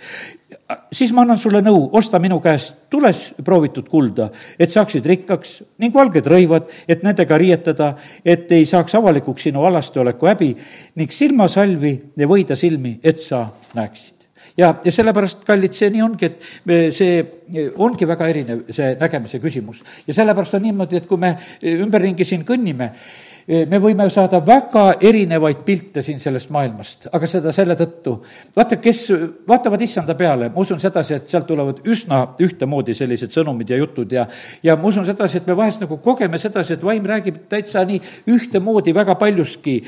[0.92, 5.94] siis ma annan sulle nõu, osta minu käest tules proovitud kulda, et saaksid rikkaks ning
[5.94, 7.94] valged rõivad, et nendega riietada,
[8.24, 10.54] et ei saaks avalikuks sinu alasteoleku häbi
[10.96, 14.19] ning silmasalvi võida silmi, et sa näeksid
[14.56, 17.20] ja, ja sellepärast, kallid, see nii ongi, et me, see
[17.76, 19.82] ongi väga erinev, see nägemise küsimus.
[20.06, 22.92] ja sellepärast on niimoodi, et kui me ümberringi siin kõnnime,
[23.50, 28.16] me võime saada väga erinevaid pilte siin sellest maailmast, aga seda selle tõttu,
[28.54, 29.00] vaata, kes
[29.48, 34.12] vaatavad issanda peale, ma usun sedasi, et sealt tulevad üsna ühtemoodi sellised sõnumid ja jutud
[34.14, 34.26] ja
[34.62, 38.00] ja ma usun sedasi, et me vahest nagu kogeme sedasi, et vaim räägib täitsa nii
[38.30, 39.80] ühtemoodi väga paljuski.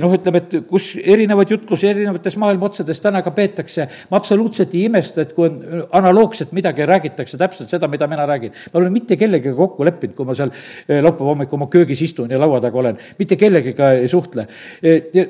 [0.00, 4.84] noh, ütleme, et kus erinevaid jutlusi erinevates maailma otsades täna ka peetakse, ma absoluutselt ei
[4.88, 8.52] imesta, et kui on analoogselt midagi räägitakse, täpselt seda, mida mina räägin.
[8.72, 10.52] ma olen mitte kellegagi kokku leppinud, kui ma seal
[10.88, 14.46] laupäeva hommikul oma köögis istun ja laua taga olen, mitte kellegiga ei suhtle.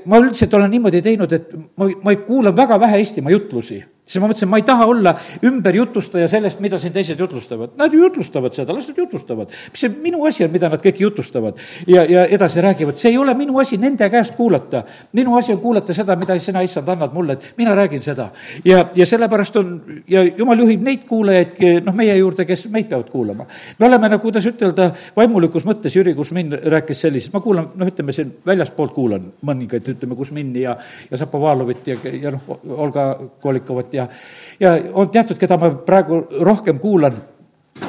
[0.04, 4.26] ma üldiselt olen niimoodi teinud, et ma, ma kuulan väga vähe Eestimaa jutlusi siis ma
[4.30, 5.14] mõtlesin, ma ei taha olla
[5.46, 7.76] ümberjutustaja sellest, mida siin teised jutlustavad.
[7.78, 9.50] Nad ju jutlustavad seda, las nad jutlustavad.
[9.72, 13.18] mis see minu asi on, mida nad kõik jutlustavad ja, ja edasi räägivad, see ei
[13.18, 14.82] ole minu asi nende käest kuulata.
[15.12, 18.30] minu asi on kuulata seda, mida sina, issand, annad mulle, et mina räägin seda.
[18.64, 19.70] ja, ja sellepärast on,
[20.08, 23.46] ja jumal juhib neid kuulajaid, noh, meie juurde, kes meid peavad kuulama.
[23.78, 28.12] me oleme nagu, kuidas ütelda, vaimulikus mõttes, Jüri Kusmin rääkis sellisest, ma kuulan, noh, ütleme
[28.16, 30.76] siin väljaspoolt kuulan mõningaid, ütleme, Kusmini ja,
[31.10, 33.06] ja Zapovalovit ja, ja noh, Olga
[33.40, 34.06] Kolikovat ja ja,
[34.60, 37.16] ja on teatud, keda ma praegu rohkem kuulan.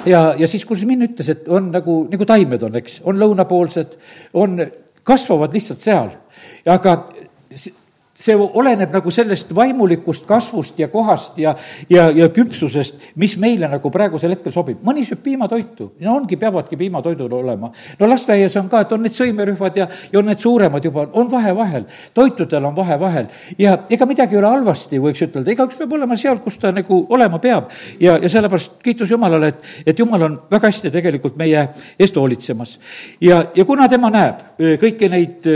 [0.07, 3.97] Ja, ja siis Kuzmin ütles, et on nagu, nagu taimed on, eks, on lõunapoolsed,
[4.39, 4.61] on,
[5.03, 6.11] kasvavad lihtsalt seal,
[6.69, 6.95] aga
[8.13, 11.53] see oleneb nagu sellest vaimulikust kasvust ja kohast ja,
[11.89, 14.81] ja, ja küpsusest, mis meile nagu praegusel hetkel sobib.
[14.83, 17.71] mõni sööb piimatoitu, no ongi, peavadki piimatoidul olema.
[17.99, 21.31] no lasteaias on ka, et on need sõimerühmad ja, ja on need suuremad juba, on
[21.31, 21.85] vahe vahel.
[22.13, 26.19] toitudel on vahe vahel ja ega midagi ei ole halvasti, võiks ütelda, igaüks peab olema
[26.19, 27.71] seal, kus ta nagu olema peab.
[27.99, 31.63] ja, ja sellepärast kiitus Jumalale, et, et Jumal on väga hästi tegelikult meie
[31.97, 32.77] eest hoolitsemas.
[33.21, 35.47] ja, ja kuna tema näeb kõiki neid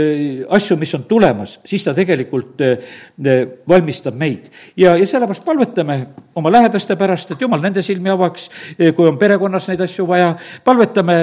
[0.56, 4.50] asju, mis on tulemas, siis ta tegelikult tegelikult valmistab meid.
[4.76, 9.68] ja, ja sellepärast palvetame oma lähedaste pärast, et jumal nende silmi avaks, kui on perekonnas
[9.68, 11.16] neid asju vaja, palvetame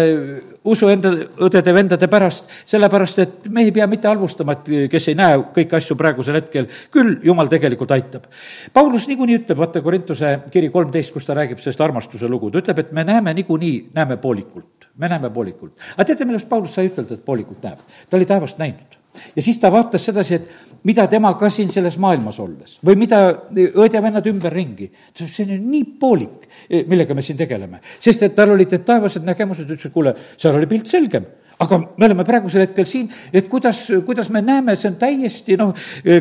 [0.66, 1.12] usu enda
[1.44, 5.98] õdede-vendade pärast, sellepärast et me ei pea mitte halvustama, et kes ei näe kõiki asju
[6.00, 8.26] praegusel hetkel, küll jumal tegelikult aitab.
[8.74, 12.82] Paulus niikuinii ütleb, vaata Korintuse kiri kolmteist, kus ta räägib sellest armastuse lugu, ta ütleb,
[12.82, 15.78] et me näeme niikuinii, näeme poolikult, me näeme poolikult.
[15.94, 17.86] aga teate, millest Paulus sai ütelda, et poolikult näeb?
[18.10, 19.04] ta oli taevast näinud
[19.36, 23.22] ja siis ta vaatas sedasi, et mida tema ka siin selles maailmas olles või mida
[23.54, 24.90] õed ja vennad ümberringi.
[25.14, 26.50] ta ütles, see on nii poolik,
[26.90, 27.80] millega me siin tegeleme.
[28.00, 31.26] sest et tal olid need taevased nägemused, ütles, et kuule, seal oli pilt selgem
[31.60, 35.74] aga me oleme praegusel hetkel siin, et kuidas, kuidas me näeme, see on täiesti noh,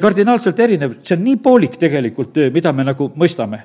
[0.02, 3.62] kardinaalselt erinev, see on nii poolik tegelikult, mida me nagu mõistame.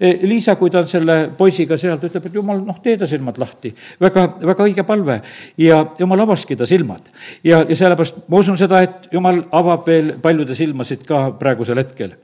[0.00, 3.38] Liisa, kui ta on selle poisiga seal, ta ütleb, et jumal, noh, tee ta silmad
[3.40, 3.74] lahti.
[4.00, 5.20] väga, väga õige palve
[5.58, 7.10] ja jumal avaski ta silmad.
[7.44, 12.16] ja, ja sellepärast ma usun seda, et jumal avab veel paljude silmasid ka praegusel hetkel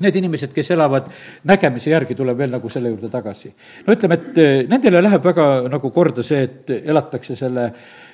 [0.00, 1.10] need inimesed, kes elavad
[1.48, 3.52] nägemise järgi, tuleb veel nagu selle juurde tagasi.
[3.86, 7.70] no ütleme, et nendele läheb väga nagu korda see, et elatakse selle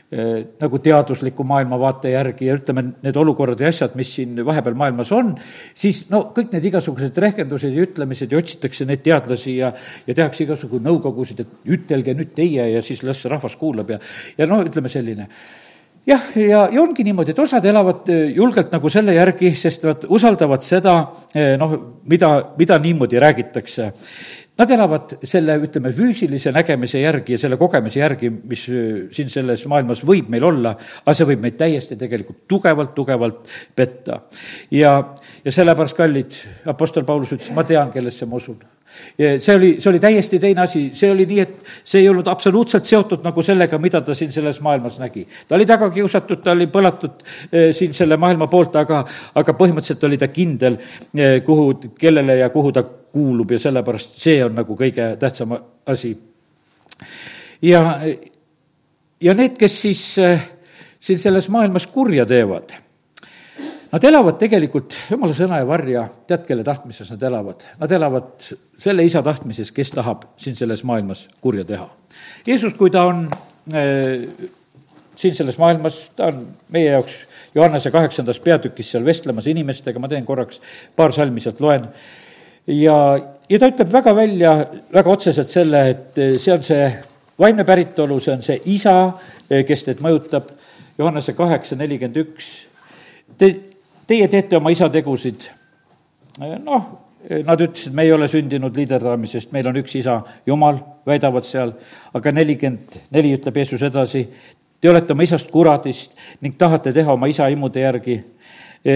[0.08, 5.10] Eh, nagu teadusliku maailmavaate järgi ja ütleme, need olukorrad ja asjad, mis siin vahepeal maailmas
[5.12, 5.34] on,
[5.76, 9.68] siis no kõik need igasugused rehkendused ja ütlemised ja otsitakse neid teadlasi ja,
[10.08, 14.00] ja tehakse igasugu nõukogusid, et ütelge nüüd teie ja siis las rahvas kuulab ja,
[14.40, 15.28] ja no ütleme selline
[16.08, 20.04] jah, ja, ja ongi niimoodi, et osad elavad eh, julgelt nagu selle järgi, sest nad
[20.08, 20.98] usaldavad seda,
[21.34, 21.74] eh, noh,
[22.08, 23.92] mida, mida niimoodi räägitakse.
[24.58, 29.62] Nad elavad selle, ütleme, füüsilise nägemise järgi ja selle kogemise järgi, mis äh, siin selles
[29.70, 34.22] maailmas võib meil olla, aga see võib meid täiesti tegelikult tugevalt, tugevalt petta.
[34.74, 34.96] ja,
[35.44, 38.58] ja sellepärast, kallid, Apostel Paulus ütles, ma tean, kellesse ma usun
[39.16, 42.88] see oli, see oli täiesti teine asi, see oli nii, et see ei olnud absoluutselt
[42.88, 45.26] seotud nagu sellega, mida ta siin selles maailmas nägi.
[45.48, 49.02] ta oli taga kiusatud, ta oli põlatud eh, siin selle maailma poolt, aga,
[49.34, 54.42] aga põhimõtteliselt oli ta kindel eh,, kuhu, kellele ja kuhu ta kuulub ja sellepärast see
[54.44, 56.16] on nagu kõige tähtsam asi.
[57.62, 57.82] ja,
[59.20, 60.50] ja need, kes siis eh,
[61.00, 62.76] siin selles maailmas kurja teevad
[63.88, 67.62] Nad elavad tegelikult jumala sõna ja varja, tead, kelle tahtmises nad elavad?
[67.80, 71.86] Nad elavad selle isa tahtmises, kes tahab siin selles maailmas kurja teha.
[72.44, 73.24] Jeesus, kui ta on
[73.72, 74.26] äh,
[75.16, 76.44] siin selles maailmas, ta on
[76.74, 77.16] meie jaoks
[77.56, 80.60] Johannese kaheksandas peatükis seal vestlemas inimestega, ma teen korraks
[80.96, 81.88] paar salmi sealt loen,
[82.68, 82.98] ja,
[83.48, 84.52] ja ta ütleb väga välja,
[84.92, 86.86] väga otseselt selle, et see on see
[87.38, 88.94] vaimne päritolu, see on see isa,
[89.48, 90.54] kes teid mõjutab,
[90.98, 92.46] Johannese kaheksa nelikümmend üks,
[93.38, 93.52] te,
[94.10, 95.46] teie teete oma isa tegusid.
[96.64, 96.88] noh,
[97.44, 101.72] nad ütlesid, me ei ole sündinud liiderdamisest, meil on üks isa, Jumal, väidavad seal,
[102.14, 104.24] aga nelikümmend neli ütleb Jeesus edasi,
[104.80, 108.20] te olete oma isast kuradist ning tahate teha oma isa imude järgi.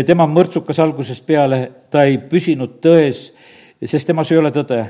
[0.07, 3.33] tema on mõrtsukas algusest peale, ta ei püsinud tões,
[3.85, 4.85] sest temas ei ole tõde.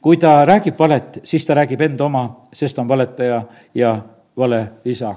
[0.00, 3.42] kui ta räägib valet, siis ta räägib enda oma, sest ta on valetaja
[3.74, 3.96] ja
[4.36, 5.14] vale isa.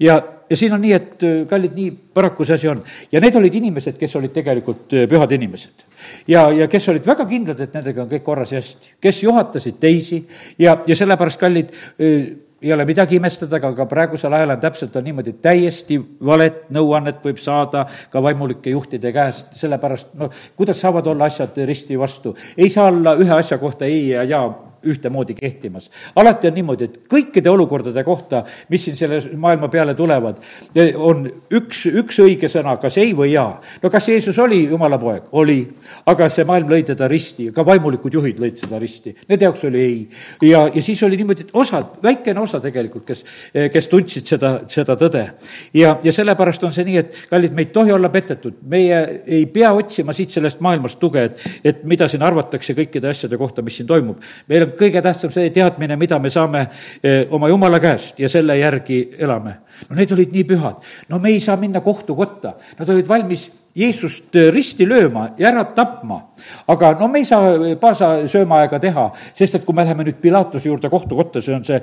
[0.00, 2.82] ja ja siin on nii, et kallid, nii paraku see asi on.
[3.12, 5.84] ja need olid inimesed, kes olid tegelikult äh, pühad inimesed.
[6.28, 9.78] ja, ja kes olid väga kindlad, et nendega on kõik korras ja hästi, kes juhatasid
[9.80, 10.20] teisi
[10.58, 12.28] ja, ja sellepärast, kallid, äh,
[12.64, 17.20] ei ole midagi imestada, aga ka praegusel ajal on täpselt on niimoodi, täiesti valet nõuannet
[17.24, 22.34] võib saada ka vaimulike juhtide käest, sellepärast noh, kuidas saavad olla asjad risti vastu.
[22.56, 24.46] ei saa olla ühe asja kohta ei ja jaa
[24.90, 25.90] ühtemoodi kehtimas.
[26.16, 30.40] alati on niimoodi, et kõikide olukordade kohta, mis siin selle maailma peale tulevad,
[30.96, 33.60] on üks, üks õige sõna, kas ei või jaa.
[33.82, 35.30] no kas Jeesus oli jumala poeg?
[35.32, 35.58] oli.
[36.06, 39.82] aga see maailm lõi teda risti, ka vaimulikud juhid lõid seda risti, nende jaoks oli
[39.82, 39.98] ei.
[40.50, 43.24] ja, ja siis oli niimoodi, et osad, väikene osa tegelikult, kes,
[43.72, 45.24] kes tundsid seda, seda tõde.
[45.74, 49.46] ja, ja sellepärast on see nii, et kallid, me ei tohi olla petetud, meie ei
[49.50, 53.78] pea otsima siit sellest maailmast tuge, et, et mida siin arvatakse kõikide asjade kohta, mis
[53.80, 54.20] siin toimub.
[54.48, 56.66] meil on kõige tähtsam see teadmine, mida me saame
[57.02, 59.56] eh, oma jumala käest ja selle järgi elame.
[59.88, 64.36] no need olid nii pühad, no me ei saa minna kohtukotta, nad olid valmis Jeesust
[64.38, 66.20] eh, risti lööma ja ära tapma.
[66.68, 70.20] aga no me ei saa eh, paasa söömaaega teha, sest et kui me läheme nüüd
[70.22, 71.80] Pilatuse juurde kohtukotta, see on see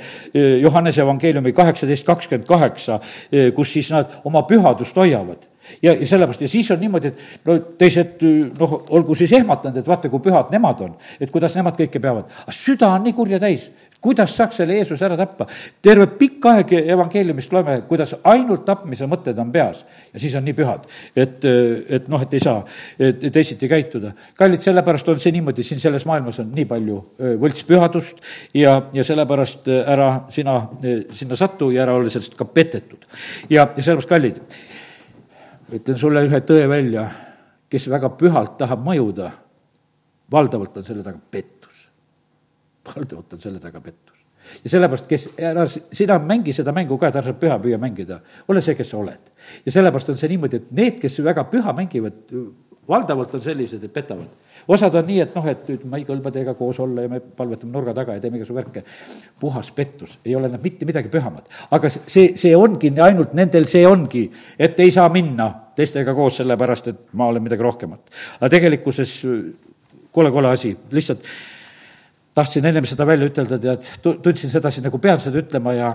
[0.62, 3.00] Johannese evangeeliumi kaheksateist kakskümmend kaheksa,
[3.56, 5.51] kus siis nad oma pühadust hoiavad
[5.82, 8.24] ja, ja sellepärast, ja siis on niimoodi, et no teised
[8.60, 12.30] noh, olgu siis ehmatanud, et vaata, kui pühad nemad on, et kuidas nemad kõike peavad.
[12.46, 13.70] aga süda on nii kurja täis,
[14.02, 15.46] kuidas saaks selle Jeesuse ära tappa?
[15.82, 20.58] terve pikk aeg evangeeliumist loeme, kuidas ainult tapmise mõtted on peas ja siis on nii
[20.58, 22.62] pühad, et, et noh, et ei saa
[23.32, 24.14] teisiti käituda.
[24.38, 27.00] kallid, sellepärast on see niimoodi, siin selles maailmas on nii palju
[27.42, 28.22] võltspühadust
[28.58, 30.60] ja, ja sellepärast ära sina
[31.16, 33.06] sinna satu ja ära ole sellest ka petetud.
[33.50, 34.42] ja, ja sellepärast, kallid
[35.76, 37.06] ütlen sulle ühe tõe välja,
[37.72, 39.32] kes väga pühalt tahab mõjuda,
[40.32, 41.88] valdavalt on selle taga pettus.
[42.88, 44.18] valdavalt on selle taga pettus.
[44.64, 48.62] ja sellepärast, kes, ära sina mängi seda mängu ka, et ära püha püüa mängida, ole
[48.62, 49.32] see, kes sa oled.
[49.66, 52.20] ja sellepärast on see niimoodi, et need, kes väga püha mängivad,
[52.90, 54.28] valdavalt on sellised, et petavad.
[54.68, 57.20] osad on nii, et noh, et nüüd ma ei kõlba teiega koos olla ja me
[57.22, 58.84] palvetame nurga taga ja teeme igasugu värke.
[59.40, 61.48] puhas pettus, ei ole nad mitte midagi pühamat.
[61.72, 66.88] aga see, see ongi ainult nendel, see ongi, et ei saa minna teistega koos, sellepärast
[66.88, 68.02] et ma olen midagi rohkemat.
[68.40, 69.18] aga tegelikkuses
[70.12, 71.26] kole, kole asi, lihtsalt
[72.34, 73.88] tahtsin ennem seda välja ütelda, tead,
[74.24, 75.92] tundsin sedasi, nagu pean seda ütlema ja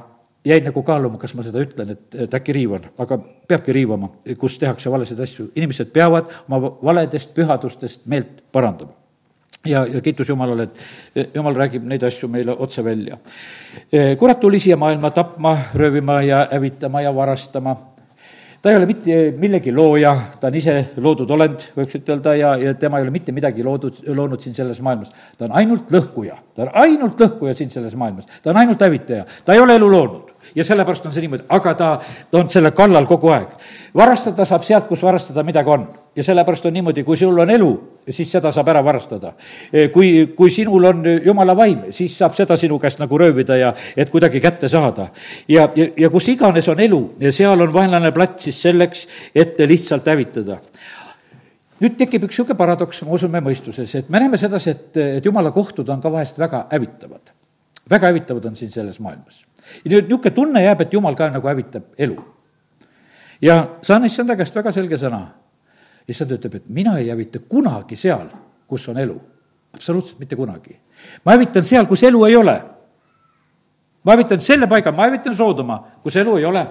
[0.46, 4.58] jäin nagu kaaluma, kas ma seda ütlen, et, et äkki riivan, aga peabki riivama, kus
[4.62, 5.50] tehakse valesid asju.
[5.56, 8.92] inimesed peavad oma valedest pühadustest meelt parandama.
[9.66, 10.68] ja, ja kiitus Jumalale,
[11.16, 13.18] et Jumal räägib neid asju meile otse välja.
[14.18, 17.76] kurat tuli siia maailma tapma, röövima ja hävitama ja varastama
[18.62, 22.74] ta ei ole mitte millegi looja, ta on ise loodud olend, võiks ütelda, ja, ja
[22.74, 25.12] tema ei ole mitte midagi loodud, loonud siin selles maailmas.
[25.38, 29.26] ta on ainult lõhkuja, ta on ainult lõhkuja siin selles maailmas, ta on ainult hävitaja,
[29.44, 30.25] ta ei ole elu loonud
[30.56, 31.88] ja sellepärast on see niimoodi, aga ta
[32.38, 33.52] on selle kallal kogu aeg.
[33.96, 35.86] varastada saab sealt, kus varastada midagi on.
[36.16, 37.70] ja sellepärast on niimoodi, kui sul on elu,
[38.10, 39.34] siis seda saab ära varastada.
[39.72, 43.72] E, kui, kui sinul on jumala vaim, siis saab seda sinu käest nagu röövida ja
[43.96, 45.08] et kuidagi kätte saada.
[45.48, 50.06] ja, ja, ja kus iganes on elu, seal on vaenlane plats siis selleks, et lihtsalt
[50.06, 50.60] hävitada
[51.80, 55.52] nüüd tekib üks niisugune paradoks, me usume mõistuses, et me näeme sedasi, et, et jumala
[55.52, 57.34] kohtud on ka vahest väga hävitavad.
[57.90, 59.44] väga hävitavad on siin selles maailmas
[59.84, 62.16] ja niisugune tunne jääb, et jumal ka nagu hävitab elu.
[63.42, 65.20] ja saan issanda käest väga selge sõna.
[66.08, 68.28] issand ütleb, et mina ei hävita kunagi seal,
[68.66, 69.20] kus on elu.
[69.74, 70.78] absoluutselt mitte kunagi.
[71.24, 72.62] ma hävitan seal, kus elu ei ole.
[74.04, 76.66] ma hävitan selle paiga, ma hävitan Soodoma, kus elu ei ole.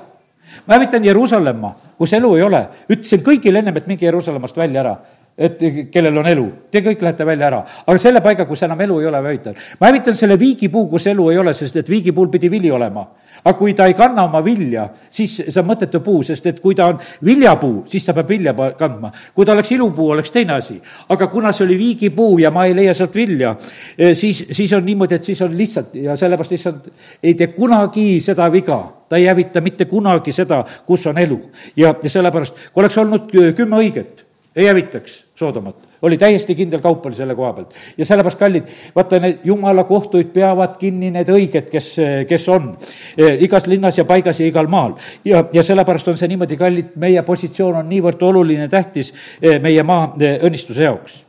[0.67, 2.67] ma hävitan Jeruusalemma, kus elu ei ole.
[2.89, 4.97] ütlesin kõigile ennem, et minge Jeruusalemmast välja ära
[5.37, 5.59] et
[5.91, 7.57] kellel on elu, te kõik lähete välja ära.
[7.85, 9.55] aga selle paiga, kus enam elu ei ole, ma hävitan.
[9.79, 13.03] ma hävitan selle viigipuu, kus elu ei ole, sest et viigipuul pidi vili olema.
[13.43, 16.75] aga kui ta ei kanna oma vilja, siis see on mõttetu puu, sest et kui
[16.75, 19.11] ta on viljapuu, siis ta peab vilja kandma.
[19.33, 20.79] kui ta oleks ilupuu, oleks teine asi.
[21.09, 23.57] aga kuna see oli viigipuu ja ma ei leia sealt vilja,
[23.97, 26.87] eh, siis, siis on niimoodi, et siis on lihtsalt ja sellepärast lihtsalt
[27.23, 31.41] ei tee kunagi seda viga ta ei hävita mitte kunagi seda, kus on elu.
[31.75, 35.75] ja, ja sellepärast, kui oleks olnud kümme õiget, ei hävitaks Soodomat.
[36.01, 37.73] oli täiesti kindel kaup oli selle koha pealt.
[37.97, 41.89] ja sellepärast, kallid, vaata, need jumala kohtuid peavad kinni need õiged, kes,
[42.27, 42.69] kes on
[43.17, 44.93] eh, igas linnas ja paigas ja igal maal.
[45.25, 49.83] ja, ja sellepärast on see niimoodi, kallid, meie positsioon on niivõrd oluline, tähtis eh, meie
[49.83, 51.19] maa eh, õnnistuse jaoks.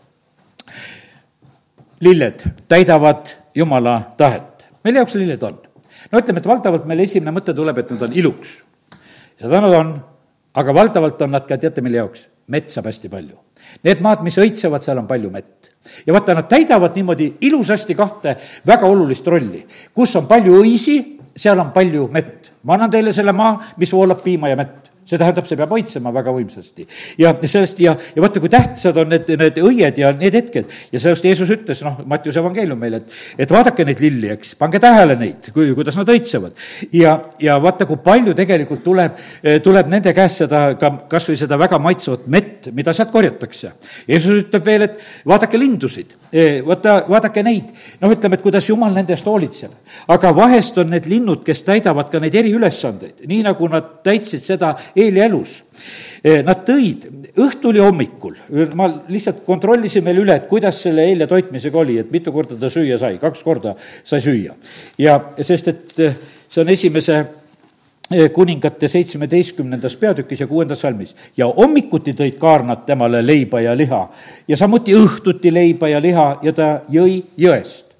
[2.00, 4.68] lilled täidavad jumala tahet.
[4.84, 5.58] mille jaoks lilled on?
[6.12, 8.54] no ütleme, et valdavalt meil esimene mõte tuleb, et nad on iluks.
[9.42, 9.92] seda nad on,
[10.54, 12.28] aga valdavalt on nad ka, teate, mille jaoks?
[12.48, 13.38] Mett saab hästi palju.
[13.84, 15.70] Need maad, mis õitsevad, seal on palju mett.
[16.06, 19.66] ja vaata, nad täidavad niimoodi ilusasti kahte väga olulist rolli.
[19.94, 20.98] kus on palju õisi,
[21.36, 22.52] seal on palju mett.
[22.62, 26.12] ma annan teile selle maa, mis voolab piima ja mett see tähendab, see peab maitsema
[26.14, 26.86] väga võimsasti.
[27.18, 31.02] ja sellest ja, ja vaata, kui tähtsad on need, need õied ja need hetked ja
[31.02, 33.16] sellest Jeesus ütles, noh, Mattiuse evangeelium meile, et,
[33.46, 36.56] et vaadake neid lilli, eks, pange tähele neid, kui, kuidas nad õitsevad.
[36.96, 39.20] ja, ja vaata, kui palju tegelikult tuleb,
[39.62, 43.72] tuleb nende käest seda ka kas või seda väga maitsvat mett, mida sealt korjatakse.
[44.08, 46.16] Jeesus ütleb veel, et vaadake lindusid,
[46.66, 47.70] vaata, vaadake neid,
[48.02, 49.70] noh, ütleme, et kuidas Jumal nende eest hoolitseb.
[50.08, 54.74] aga vahest on need linnud, kes täidavad ka neid eriülesandeid, nii nagu nad täitsid seda
[54.96, 55.58] Eeli elus.
[56.24, 57.04] Eh, nad tõid
[57.38, 58.34] õhtul ja hommikul,
[58.74, 62.70] ma lihtsalt kontrollisin veel üle, et kuidas selle eile toitmisega oli, et mitu korda ta
[62.72, 64.56] süüa sai, kaks korda sai süüa.
[64.98, 66.16] ja sest, et eh,
[66.48, 71.14] see on esimese eh, kuningate seitsmeteistkümnendas peatükis ja kuuendas salmis.
[71.36, 74.02] ja hommikuti tõid kaarnad temale leiba ja liha
[74.48, 77.92] ja samuti õhtuti leiba ja liha ja ta jõi jõest.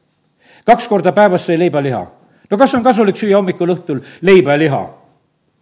[0.65, 2.07] kaks korda päevas sai leiba-liha.
[2.51, 4.87] no kas on kasulik süüa hommikul-õhtul leiba ja liha?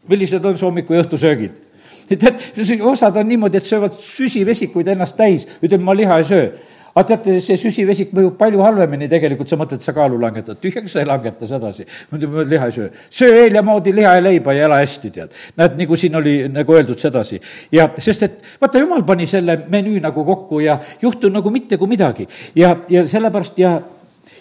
[0.09, 1.61] Millised on su hommiku ja õhtusöögid?
[2.09, 2.41] tead,
[2.85, 6.49] osad on niimoodi, et söövad süsivesikuid ennast täis, ütleme, ma liha ei söö
[6.95, 11.03] aga teate, see süsivesik mõjub palju halvemini tegelikult, sa mõtled, sa kaalu langetad, tühjaks sa
[11.03, 11.87] ei langeta sedasi.
[12.13, 12.91] muidu liha ei söö.
[13.11, 15.33] söö Helja moodi liha ja leiba ja ela hästi, tead.
[15.57, 17.41] näed, nagu siin oli nagu öeldud sedasi.
[17.73, 21.89] ja sest, et vaata, jumal pani selle menüü nagu kokku ja juhtu nagu mitte kui
[21.91, 22.29] midagi.
[22.55, 23.81] ja, ja sellepärast ja,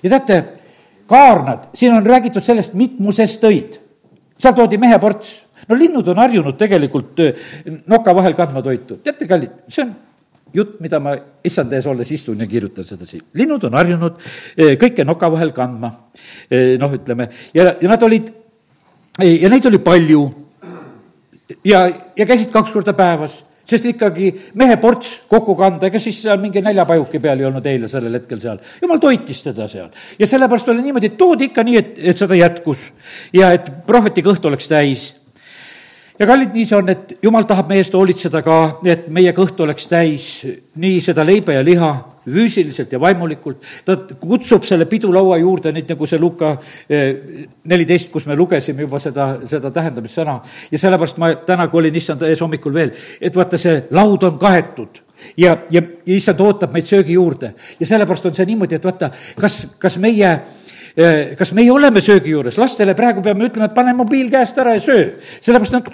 [0.04, 0.44] ja teate,
[1.08, 3.80] kaarnad, siin on räägitud sellest, mitmusest tõid.
[4.38, 7.22] seal toodi meheports no linnud on harjunud tegelikult
[7.88, 9.00] noka vahel kandma toitu.
[9.04, 9.94] teate, kallid, see on
[10.54, 13.22] jutt, mida ma issand ees olles istun ja kirjutan sedasi.
[13.34, 14.20] linnud on harjunud
[14.82, 15.92] kõike noka vahel kandma,
[16.80, 18.30] noh, ütleme, ja, ja nad olid,
[19.24, 20.22] ja neid oli palju
[21.66, 26.40] ja, ja käisid kaks korda päevas sest ikkagi mehe ports kokku kanda, ega siis seal
[26.42, 28.60] mingi näljapajuki peal ei olnud eile sellel hetkel seal.
[28.82, 29.90] jumal toitis teda seal.
[30.20, 32.84] ja sellepärast oli niimoodi, et toodi ikka nii, et, et seda jätkus
[33.34, 35.08] ja et prohveti kõht oleks täis
[36.20, 39.60] ja kallid, nii see on, et jumal tahab meie eest hoolitseda ka, et meie kõht
[39.66, 40.28] oleks täis
[40.80, 41.92] nii seda leiba ja liha,
[42.24, 43.64] füüsiliselt ja vaimulikult.
[43.86, 46.54] ta kutsub selle pidulaua juurde, nüüd nagu see Luka
[46.88, 50.40] eh, neliteist, kus me lugesime juba seda, seda tähendamissõna.
[50.72, 54.40] ja sellepärast ma täna, kui olin issand ees hommikul veel, et vaata, see laud on
[54.40, 55.02] kaetud
[55.38, 57.54] ja, ja, ja issand ootab meid söögi juurde.
[57.80, 60.38] ja sellepärast on see niimoodi, et vaata, kas, kas meie
[61.38, 64.82] kas meie oleme söögi juures, lastele praegu peame ütlema, et pane mobiil käest ära ja
[64.84, 65.08] söö.
[65.42, 65.90] sellepärast nad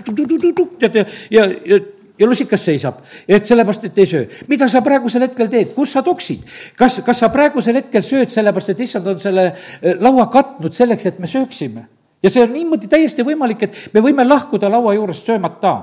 [0.79, 1.79] tead ja, ja, ja
[2.19, 2.97] ja lusikas seisab,
[3.27, 4.25] et sellepärast, et ei söö.
[4.47, 6.43] mida sa praegusel hetkel teed, kus sa toksid?
[6.75, 9.53] kas, kas sa praegusel hetkel sööd sellepärast, et issand on selle
[10.01, 11.85] laua katnud selleks, et me sööksime?
[12.23, 15.77] ja see on niimoodi täiesti võimalik, et me võime lahkuda laua juurest söömata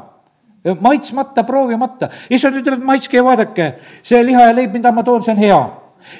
[0.80, 2.10] maitsmata, proovimata.
[2.30, 5.40] issand ütleb, et maitske ja vaadake, see liha ja leib, mida ma toon, see on
[5.40, 5.60] hea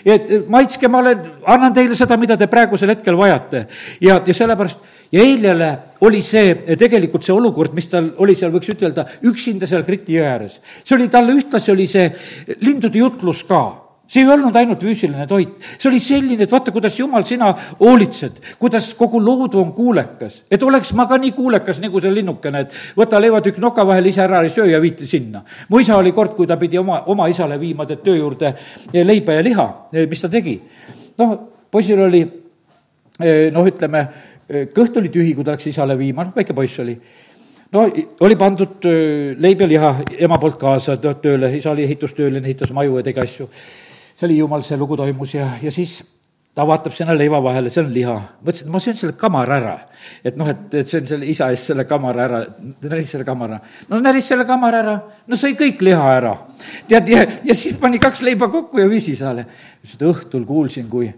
[0.05, 3.67] et maitske, ma olen, annan teile seda, mida te praegusel hetkel vajate.
[4.01, 4.79] ja, ja sellepärast,
[5.13, 5.71] ja Eiljale
[6.01, 10.27] oli see, tegelikult see olukord, mis tal oli seal, võiks ütelda, üksinda seal Kriti jõe
[10.27, 10.61] ääres.
[10.85, 12.11] see oli talle ühtlasi, oli see
[12.61, 16.95] lindude jutlus ka see ei olnud ainult füüsiline toit, see oli selline, et vaata, kuidas
[16.99, 17.51] jumal, sina
[17.81, 20.43] hoolitsed, kuidas kogu loodu on kuulekas.
[20.51, 24.23] et oleks ma ka nii kuulekas nagu see linnukene, et võta leivatükk noka vahel ise
[24.23, 25.43] ära ja söö ja viiti sinna.
[25.69, 28.55] mu isa oli kord, kui ta pidi oma, oma isale viima töö juurde
[28.93, 29.67] leiba ja liha,
[30.09, 30.61] mis ta tegi.
[31.19, 31.37] noh,
[31.71, 32.23] poisil oli
[33.53, 34.07] noh, ütleme,
[34.75, 36.95] kõht oli tühi, kui ta läks isale viima, noh, väike poiss oli
[37.75, 37.83] no
[38.23, 38.87] oli pandud
[39.43, 39.91] leib ja liha
[40.23, 43.49] ema poolt kaasa tööle, isa oli ehitustööline, ehitas maju ja tegi asju
[44.17, 45.99] see oli jumal, see lugu toimus ja, ja siis
[46.57, 48.15] ta vaatab sinna leiva vahele, see on liha.
[48.41, 49.75] mõtlesin, et ma söön selle kamara ära.
[50.25, 52.41] et noh, et, et söön selle isa eest selle kamara ära,
[52.87, 53.61] näris selle kamara.
[53.91, 54.97] no näris selle kamara ära,
[55.27, 56.33] no sõi kõik liha ära.
[56.89, 59.45] tead, ja, ja siis pani kaks leiba kokku ja viis isale.
[59.85, 61.13] ütles, et õhtul kuulsin, kui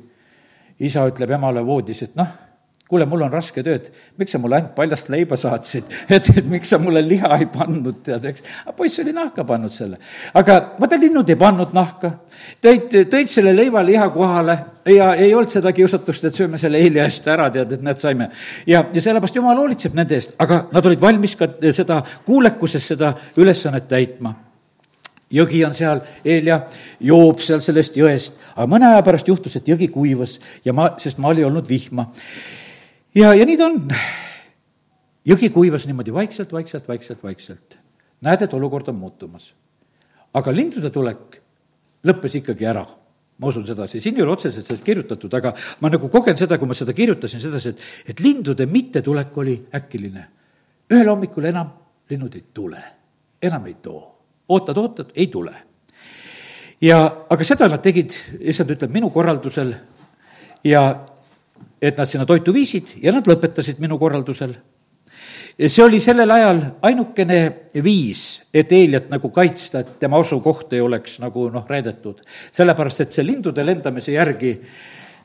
[0.80, 2.47] isa ütleb emale voodis, et noh
[2.88, 6.46] kuule, mul on raske töö, et miks sa mulle ainult paljast leiba saatsid, et, et
[6.48, 8.44] miks sa mulle liha ei pannud, tead, eks.
[8.64, 9.98] aga poiss oli nahka pannud selle.
[10.40, 12.14] aga vaata, linnud ei pannud nahka,
[12.64, 14.56] tõid, tõid selle leiva-liha kohale
[14.88, 18.30] ja ei olnud seda kiusatust, et sööme selle eile eest ära, tead, et näed, saime.
[18.66, 23.12] ja, ja sellepärast jumal hoolitseb nende eest, aga nad olid valmis ka seda kuulekuses seda
[23.36, 24.32] ülesannet täitma.
[25.28, 26.62] Jõgi on seal, Eelja
[27.04, 31.20] joob seal sellest jõest, aga mõne aja pärast juhtus, et jõgi kuivas ja ma, sest
[31.20, 32.06] maal ei olnud vihma
[33.14, 33.82] ja, ja nii ta on.
[35.28, 37.78] jõgi kuivas niimoodi vaikselt, vaikselt, vaikselt, vaikselt.
[38.20, 39.54] näed, et olukord on muutumas.
[40.34, 41.42] aga lindude tulek
[42.04, 42.86] lõppes ikkagi ära
[43.38, 46.66] ma usun sedasi, siin ei ole otseselt sellest kirjutatud, aga ma nagu kogen seda, kui
[46.66, 50.24] ma seda kirjutasin sedasi, et, et lindude mittetulek oli äkiline.
[50.90, 51.70] ühel hommikul enam
[52.10, 52.82] linnud ei tule,
[53.42, 54.00] enam ei too.
[54.48, 55.54] ootad, ootad, ei tule.
[56.80, 56.98] ja,
[57.30, 59.74] aga seda nad tegid, issand ütleb, minu korraldusel
[60.64, 60.82] ja
[61.82, 64.54] et nad sinna toitu viisid ja nad lõpetasid minu korraldusel.
[65.66, 67.40] see oli sellel ajal ainukene
[67.82, 72.22] viis, et Eeliat nagu kaitsta, et tema asukoht ei oleks nagu noh, reedetud.
[72.52, 74.58] sellepärast, et see lindude lendamise järgi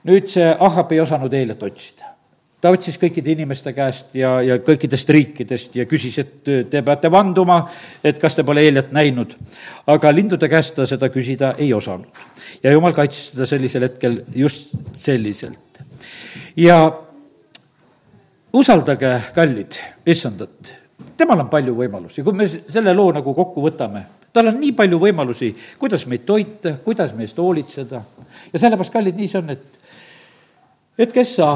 [0.03, 2.13] nüüd see Ahab ei osanud Eeliat otsida
[2.63, 7.59] ta otsis kõikide inimeste käest ja, ja kõikidest riikidest ja küsis, et te peate vanduma,
[8.03, 9.35] et kas te pole Eeliat näinud.
[9.87, 12.07] aga lindude käest ta seda küsida ei osanud.
[12.63, 15.72] ja jumal kaitses teda sellisel hetkel just selliselt.
[16.57, 16.77] Ja
[18.53, 20.73] usaldage, kallid, issandat,
[21.17, 24.99] temal on palju võimalusi, kui me selle loo nagu kokku võtame, tal on nii palju
[25.01, 28.01] võimalusi, kuidas meid toita, kuidas meist hoolitseda.
[28.53, 29.79] Ja sellepärast, kallid, nii see on, et
[31.03, 31.53] et kes sa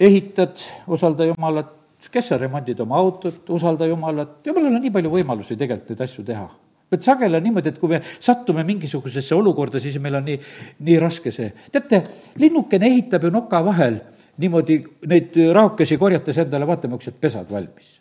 [0.00, 1.76] ehitad, usalda Jumalat,
[2.12, 6.24] kes sa remondid oma autot, usalda Jumalat, Jumalal on nii palju võimalusi tegelikult neid asju
[6.28, 6.48] teha
[6.92, 10.40] et sageli on niimoodi, et kui me sattume mingisugusesse olukorda, siis meil on nii,
[10.86, 11.52] nii raske see.
[11.72, 12.02] teate,
[12.42, 14.00] linnukene ehitab ju noka vahel
[14.40, 14.80] niimoodi
[15.10, 17.96] neid raokesi korjates endale, vaata, niisugused pesad valmis.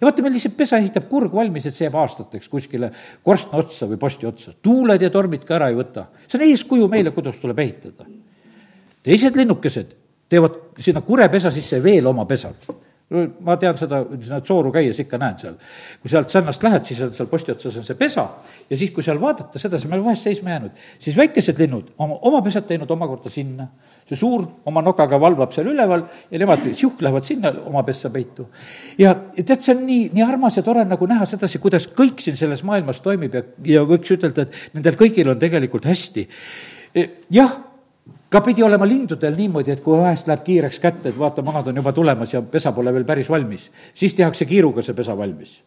[0.00, 2.90] ja vaata, meil lihtsalt pesa ehitab kurg valmis, et see jääb aastateks kuskile
[3.24, 4.56] korstna otsa või posti otsa.
[4.62, 6.08] tuuled ja tormid ka ära ei võta.
[6.26, 8.08] see on eeskuju meile, kuidas tuleb ehitada.
[9.02, 9.94] teised linnukesed
[10.28, 12.68] teevad sinna kurepesa sisse veel oma pesad.
[13.06, 14.00] Ma tean seda,
[14.42, 15.54] sooru käies ikka näen seal.
[16.02, 18.24] kui sealt sannast lähed, siis on seal posti otsas on see pesa
[18.66, 21.92] ja siis, kui seal vaadata seda, see on meil vahest seisma jäänud, siis väikesed linnud
[22.02, 23.68] oma, oma pesad teinud omakorda sinna.
[24.08, 28.48] see suur oma nokaga valvab seal üleval ja nemad siuh lähevad sinna oma pessa peitu.
[28.98, 32.36] ja tead, see on nii, nii armas ja tore nagu näha sedasi, kuidas kõik siin
[32.36, 36.26] selles maailmas toimib ja, ja võiks ütelda, et nendel kõigil on tegelikult hästi.
[37.30, 37.54] jah
[38.28, 41.82] ka pidi olema lindudel niimoodi, et kui vahest läheb kiireks kätte, et vaata, munad on
[41.82, 45.60] juba tulemas ja pesa pole veel päris valmis, siis tehakse kiiruga see pesa valmis.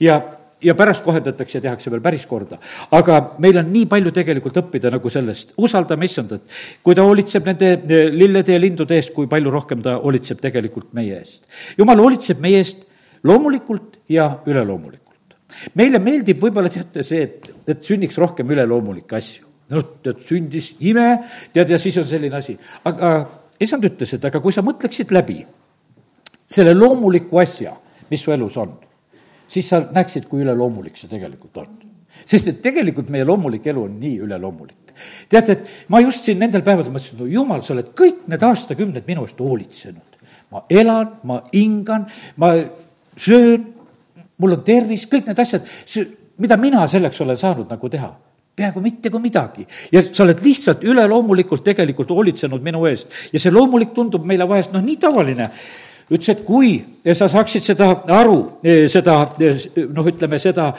[0.00, 0.20] ja,
[0.62, 2.58] ja pärast kohendatakse ja tehakse veel päris korda.
[2.90, 6.42] aga meil on nii palju tegelikult õppida nagu sellest, usaldame issandat.
[6.82, 10.92] kui ta hoolitseb nende eh, lillede ja lindude eest, kui palju rohkem ta hoolitseb tegelikult
[10.92, 11.42] meie eest.
[11.78, 12.86] jumal hoolitseb meie eest
[13.24, 15.36] loomulikult ja üleloomulikult.
[15.74, 21.08] meile meeldib võib-olla teate see, et, et sünniks rohkem üleloomulikke asju noh, tead, sündis ime,
[21.52, 22.56] tead, ja siis on selline asi.
[22.88, 23.12] aga
[23.60, 25.42] isand ütles, et aga kui sa mõtleksid läbi
[26.48, 27.74] selle loomuliku asja,
[28.08, 28.72] mis su elus on,
[29.48, 31.78] siis sa näeksid, kui üleloomulik see tegelikult on.
[32.24, 34.94] sest et tegelikult meie loomulik elu on nii üleloomulik.
[35.28, 39.04] teate, et ma just siin nendel päevadel mõtlesin, no jumal, sa oled kõik need aastakümned
[39.06, 40.20] minu eest hoolitsenud.
[40.52, 42.06] ma elan, ma hingan,
[42.36, 42.54] ma
[43.16, 43.74] söön,
[44.38, 45.66] mul on tervis, kõik need asjad,
[46.38, 48.14] mida mina selleks olen saanud nagu teha
[48.58, 49.66] peaaegu mitte kui midagi.
[49.92, 53.12] ja sa oled lihtsalt üleloomulikult tegelikult hoolitsenud minu eest.
[53.32, 55.50] Ja see loomulik tundub meile vahest noh, nii tavaline.
[56.08, 56.70] Ütles, et kui
[57.12, 58.38] sa saaksid seda aru,
[58.88, 60.70] seda noh, ütleme seda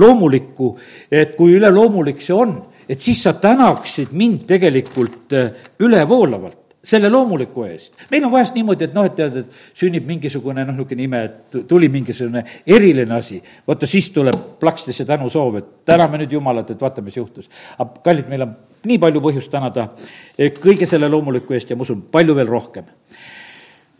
[0.00, 0.70] loomulikku,
[1.12, 2.54] et kui üleloomulik see on,
[2.88, 5.36] et siis sa tänaksid mind tegelikult
[5.84, 7.92] ülevoolavalt selle loomuliku eest.
[8.10, 11.56] meil on vahest niimoodi, et noh, et tead, et sünnib mingisugune noh, niisugune ime, et
[11.68, 13.42] tuli mingisugune eriline asi.
[13.66, 17.50] vaata, siis tuleb plaksti see tänusoov, et täname nüüd Jumalat, et vaata, mis juhtus.
[17.78, 18.54] aga kallid, meil on
[18.88, 19.90] nii palju põhjust tänada
[20.38, 22.88] eh, kõige selle loomuliku eest ja ma usun, palju veel rohkem.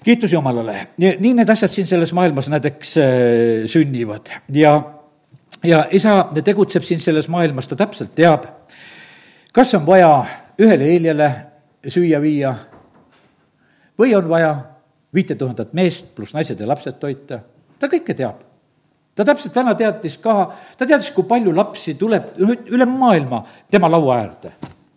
[0.05, 4.73] kiitus Jumalale, nii need asjad siin selles maailmas, näed, eks eh, sünnivad ja,
[5.65, 8.49] ja isa tegutseb siin selles maailmas, ta täpselt teab,
[9.53, 10.15] kas on vaja
[10.61, 11.31] ühele Eeliale
[11.89, 12.55] süüa viia
[13.99, 14.55] või on vaja
[15.15, 17.41] viite tuhandet meest pluss naised ja lapsed toita,
[17.79, 18.47] ta kõike teab.
[19.15, 24.21] ta täpselt täna teadis ka, ta teadis, kui palju lapsi tuleb üle maailma tema laua
[24.23, 24.53] äärde.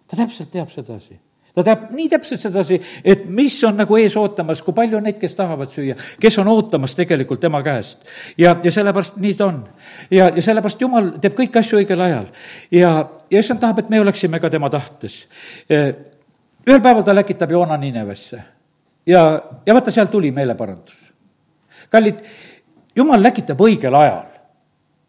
[0.08, 1.20] ta täpselt teab sedasi
[1.54, 5.20] ta teab nii täpselt sedasi, et mis on nagu ees ootamas, kui palju on neid,
[5.22, 8.00] kes tahavad süüa, kes on ootamas tegelikult tema käest.
[8.38, 9.60] ja, ja sellepärast nii ta on.
[10.12, 12.26] ja, ja sellepärast Jumal teeb kõiki asju õigel ajal.
[12.72, 12.96] ja,
[13.30, 15.24] ja issand tahab, et me oleksime ka tema tahtes
[16.68, 18.44] ühel päeval ta läkitab Joona Ninevesse
[19.08, 19.24] ja,
[19.66, 21.14] ja vaata, seal tuli meeleparandus.
[21.90, 22.22] kallid,
[22.96, 24.33] jumal läkitab õigel ajal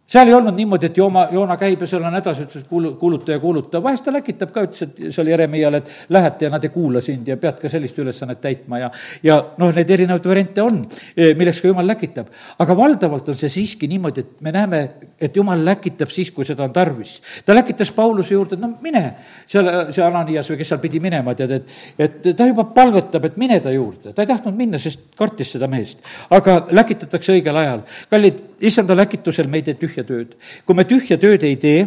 [0.06, 3.32] seal ei olnud niimoodi, et Jooma, Joona käib ja seal on hädas, ütles kuulu, kuuluta
[3.32, 6.72] ja kuuluta, vahest ta läkitab ka, ütles, et seal Jeremiale, et lähete ja nad ei
[6.74, 8.90] kuula sind ja pead ka sellist ülesannet täitma ja
[9.24, 10.82] ja noh, neid erinevaid variante on,
[11.16, 12.28] eh, milleks ka Jumal läkitab.
[12.58, 14.82] aga valdavalt on see siiski niimoodi, et me näeme,
[15.20, 17.20] et Jumal läkitab siis, kui seda on tarvis.
[17.46, 19.04] ta läkitas Pauluse juurde, no mine,
[19.46, 21.64] seal see Ananias või kes seal pidi minema, tead, et
[21.98, 25.66] et ta juba palvetab, et mine ta juurde, ta ei tahtnud minna, sest kartis seda
[25.66, 26.04] meest.
[26.30, 27.82] aga läkitatakse õigel ajal.
[28.10, 30.34] kallid, issanda läkitusel me ei tee tühja tööd.
[30.66, 31.86] kui me tühja tööd ei tee,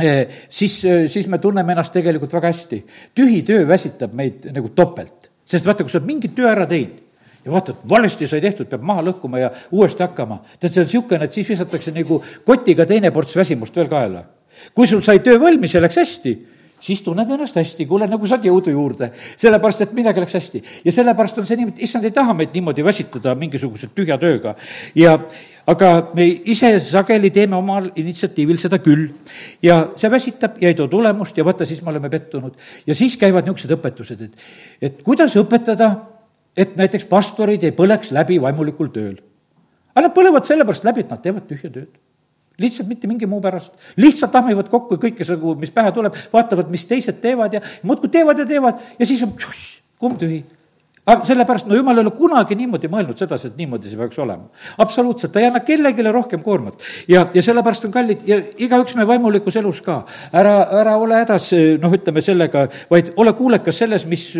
[0.00, 2.82] eh, siis, eh, siis me tunneme ennast tegelikult väga hästi.
[3.14, 7.02] tühi töö väsitab meid nagu topelt, sest vaata, kui sa oled mingi töö ära teinud
[7.44, 10.42] ja vaatad, valesti sai tehtud, peab maha lõhkuma ja uuesti hakkama.
[10.60, 14.24] tead, see on niisugune, et siis visatakse nagu kotiga teine ports väsimust veel kaela.
[14.74, 16.32] kui sul sai töö valmis ja läks hästi,
[16.82, 20.62] siis tunned ennast hästi, kuule, nagu saad jõudu juurde, sellepärast et midagi läks hästi.
[20.84, 24.54] ja sellepärast on see niimoodi, issand ei taha meid niimoodi väsitada mingisuguse tühja tööga.
[24.98, 25.14] ja,
[25.66, 29.08] aga me ise sageli teeme omal initsiatiivil seda küll.
[29.62, 32.58] ja see väsitab ja ei too tulemust ja vaata, siis me oleme pettunud.
[32.86, 34.48] ja siis käivad niisugused õpetused, et,
[34.82, 35.94] et kuidas õpetada,
[36.56, 39.18] et näiteks pastorid ei põleks läbi vaimulikul tööl.
[39.94, 42.01] aga nad põlevad sellepärast läbi, et nad teevad tühja tööd
[42.62, 43.72] lihtsalt mitte mingi muu pärast.
[43.96, 48.38] lihtsalt tahmivad kokku kõike seda, mis pähe tuleb, vaatavad, mis teised teevad ja muudkui teevad
[48.38, 50.42] ja teevad ja siis on tšuss, kumb tühi.
[51.06, 54.48] aga sellepärast, no jumal ei ole kunagi niimoodi mõelnud sedasi, et niimoodi see peaks olema.
[54.78, 56.78] absoluutselt, ta ei anna kellelegi rohkem koormat.
[57.08, 60.04] ja, ja sellepärast on kallid ja igaüks me vaimulikus elus ka.
[60.32, 61.50] ära, ära ole hädas,
[61.82, 64.30] noh, ütleme sellega, vaid ole kuulekas selles, mis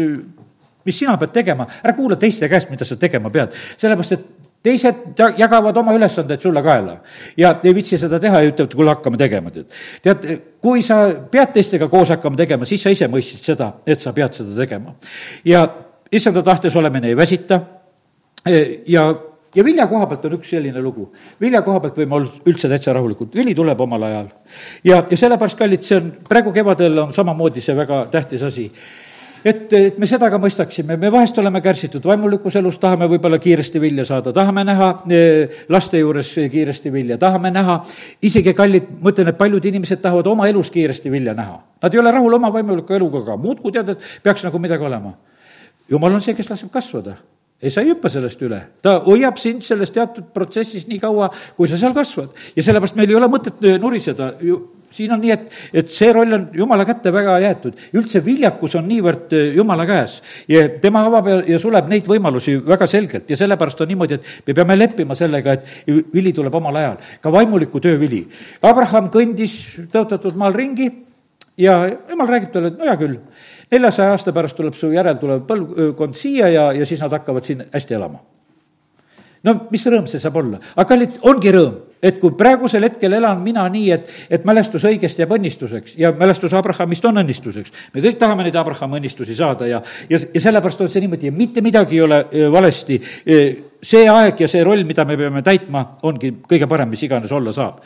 [0.85, 4.25] mis sina pead tegema, ära kuula teiste käest, mida sa tegema pead, sellepärast et
[4.62, 6.96] teised jagavad oma ülesandeid sulle kaela
[7.36, 9.66] ja ei viitsi seda teha ja ütlevad, kuule, hakkame tegema, tead.
[10.02, 10.26] tead,
[10.62, 14.38] kui sa pead teistega koos hakkama tegema, siis sa ise mõistsid seda, et sa pead
[14.38, 14.94] seda tegema.
[15.44, 15.66] ja
[16.12, 17.60] issanda tahtes olemine ei väsita
[18.46, 19.08] e, ja,
[19.54, 21.10] ja vilja koha pealt on üks selline lugu.
[21.40, 24.28] vilja koha pealt võime olla üldse täitsa rahulikud, vili tuleb omal ajal.
[24.84, 28.70] ja, ja sellepärast, kallid, see on, praegu kevadel on samamoodi see väga tähtis asi
[29.45, 33.80] et, et me seda ka mõistaksime, me vahest oleme kärsitud vaimulikus elus, tahame võib-olla kiiresti
[33.82, 37.80] vilja saada, tahame näha eh, laste juures kiiresti vilja, tahame näha,
[38.22, 41.59] isegi kallid, ma ütlen, et paljud inimesed tahavad oma elus kiiresti vilja näha.
[41.82, 45.16] Nad ei ole rahul oma vaimuliku eluga ka, muudkui tead, et peaks nagu midagi olema.
[45.90, 47.16] jumal on see, kes laseb kasvada
[47.62, 51.70] ei, sa ei hüppa sellest üle, ta hoiab sind selles teatud protsessis nii kaua, kui
[51.70, 52.30] sa seal kasvad.
[52.56, 54.60] ja sellepärast meil ei ole mõtet nuriseda ju
[54.92, 57.78] siin on nii, et, et see roll on jumala kätte väga jäetud.
[57.98, 62.58] üldse viljakus on niivõrd äh, jumala käes ja tema avab ja, ja suleb neid võimalusi
[62.66, 66.82] väga selgelt ja sellepärast on niimoodi, et me peame leppima sellega, et vili tuleb omal
[66.82, 68.24] ajal, ka vaimuliku töö vili.
[68.62, 69.56] Abraham kõndis
[69.92, 70.90] tõotatud maal ringi
[71.61, 71.78] ja
[72.11, 73.18] jumal räägib talle, et no hea küll,
[73.72, 77.64] neljasaja aasta pärast tuleb su järel tulev põlvkond siia ja, ja siis nad hakkavad siin
[77.72, 78.22] hästi elama
[79.46, 83.42] no mis rõõm see saab olla, aga kallid, ongi rõõm, et kui praegusel hetkel elan
[83.42, 87.74] mina nii, et, et mälestus õigest jääb õnnistuseks ja mälestus Abrahamist on õnnistuseks.
[87.94, 91.36] me kõik tahame neid Abrahami õnnistusi saada ja, ja, ja sellepärast on see niimoodi ja
[91.36, 92.98] mitte midagi ei ole valesti.
[93.82, 97.55] See aeg ja see roll, mida me peame täitma, ongi kõige parem, mis iganes olla
[97.55, 97.80] saab.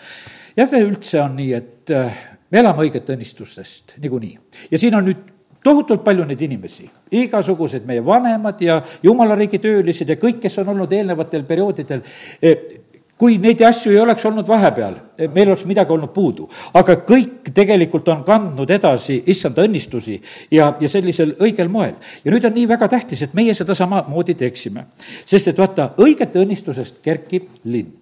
[0.57, 2.03] jah, üldse on nii, et e,
[2.51, 4.39] me elame õigete õnnistustest niikuinii
[4.71, 5.33] ja siin on nüüd
[5.67, 6.87] tohutult palju neid inimesi,
[7.19, 12.05] igasugused meie vanemad ja jumala riigi töölised ja kõik, kes on olnud eelnevatel perioodidel,
[12.43, 12.83] eh,
[13.19, 16.49] kui neid asju ei oleks olnud vahepeal, eh, meil oleks midagi olnud puudu.
[16.75, 20.21] aga kõik tegelikult on kandnud edasi issanda õnnistusi
[20.51, 21.95] ja, ja sellisel õigel moel.
[22.25, 24.87] ja nüüd on nii väga tähtis, et meie seda samamoodi teeksime.
[25.27, 27.93] sest et vaata, õigete õnnistusest kerkib linn.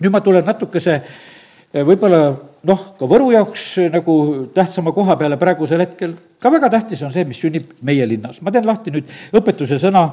[0.00, 1.02] nüüd ma tulen natukese
[1.72, 2.22] võib-olla
[2.68, 4.14] noh, ka Võru jaoks nagu
[4.54, 8.42] tähtsama koha peale praegusel hetkel, ka väga tähtis on see, mis sünnib meie linnas.
[8.42, 10.04] ma teen lahti nüüd õpetuse sõna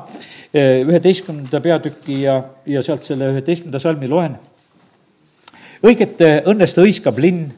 [0.53, 4.38] eh, üheteistkümnenda peatüki ja, ja sealt selle üheteistkümnenda salmi loen.
[5.84, 7.49] õigete õnnest hõiskab linn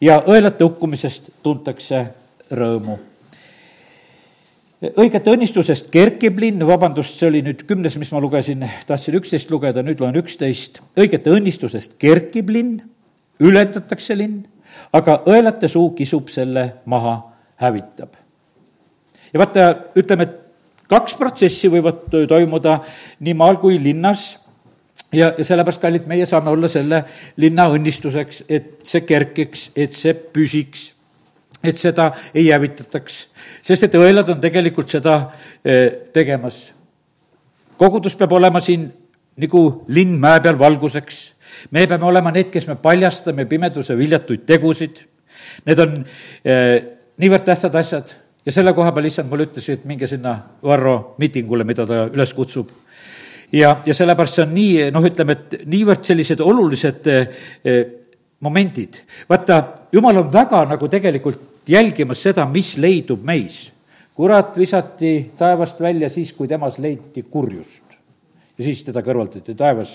[0.00, 2.06] ja õelate hukkumisest tuntakse
[2.50, 2.98] rõõmu
[4.78, 9.82] õigete õnnistusest kerkib linn, vabandust, see oli nüüd kümnes, mis ma lugesin, tahtsin üksteist lugeda,
[9.82, 10.78] nüüd loen üksteist.
[10.94, 12.78] õigete õnnistusest kerkib linn
[13.40, 14.42] ületatakse linn,
[14.92, 17.16] aga õelate suu kisub selle maha,
[17.58, 18.12] hävitab.
[19.32, 20.36] ja vaata, ütleme, et
[20.88, 22.78] kaks protsessi võivad toimuda
[23.20, 24.30] nii maal kui linnas
[25.12, 27.02] ja, ja sellepärast, kallid, meie saame olla selle
[27.40, 30.92] linna õnnistuseks, et see kerkiks, et see püsiks,
[31.62, 33.18] et seda ei hävitataks.
[33.62, 35.18] sest et õelad on tegelikult seda
[35.64, 36.72] eh, tegemas.
[37.76, 38.88] kogudus peab olema siin
[39.38, 41.18] nagu linn mäe peal valguseks
[41.70, 45.02] me peame olema need, kes me paljastame pimeduse viljatuid tegusid.
[45.66, 45.94] Need on
[46.44, 46.74] eh,
[47.20, 48.12] niivõrd tähtsad asjad
[48.46, 50.34] ja selle koha peal issand mulle ütles, et minge sinna
[50.64, 52.70] Varro miitingule, mida ta üles kutsub.
[53.52, 57.82] ja, ja sellepärast see on nii, noh, ütleme, et niivõrd sellised olulised eh,
[58.40, 59.02] momendid.
[59.28, 63.68] vaata, jumal on väga nagu tegelikult jälgimas seda, mis leidub meis.
[64.14, 67.87] kurat visati taevast välja siis, kui temas leiti kurjust
[68.58, 69.92] ja siis teda kõrvaldati taevas.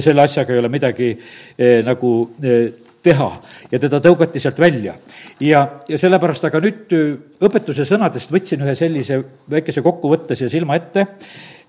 [0.00, 2.72] selle asjaga ei ole midagi eh, nagu eh,
[3.02, 3.28] teha
[3.70, 4.94] ja teda tõugati sealt välja.
[5.40, 7.14] ja, ja sellepärast, aga nüüd eh,
[7.46, 11.06] õpetuse sõnadest võtsin ühe sellise väikese kokkuvõtte siia silma ette,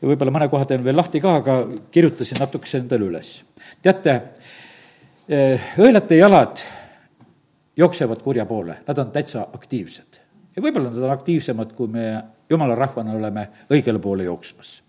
[0.02, 1.60] võib-olla mõne koha teen veel lahti ka, aga
[1.92, 3.36] kirjutasin natukese endale üles.
[3.84, 4.20] teate,
[5.80, 6.64] õelate jalad
[7.78, 10.20] jooksevad kurja poole, nad on täitsa aktiivsed.
[10.56, 12.08] ja võib-olla nad on aktiivsemad, kui me
[12.50, 14.82] jumala rahvana oleme õigele poole jooksmas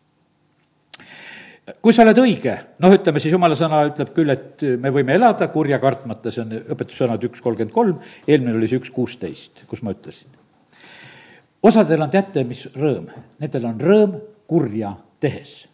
[1.81, 2.55] kui sa oled õige,
[2.85, 6.57] noh, ütleme siis jumala sõna ütleb küll, et me võime elada kurja kartmata, see on
[6.75, 10.29] õpetussõnad üks kolmkümmend kolm, eelmine oli see üks kuusteist, kus ma ütlesin.
[11.65, 13.09] osadel on teate, mis rõõm,
[13.41, 15.65] nendel on rõõm kurja tehes.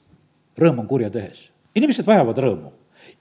[0.58, 1.50] rõõm on kurja tehes.
[1.74, 2.72] inimesed vajavad rõõmu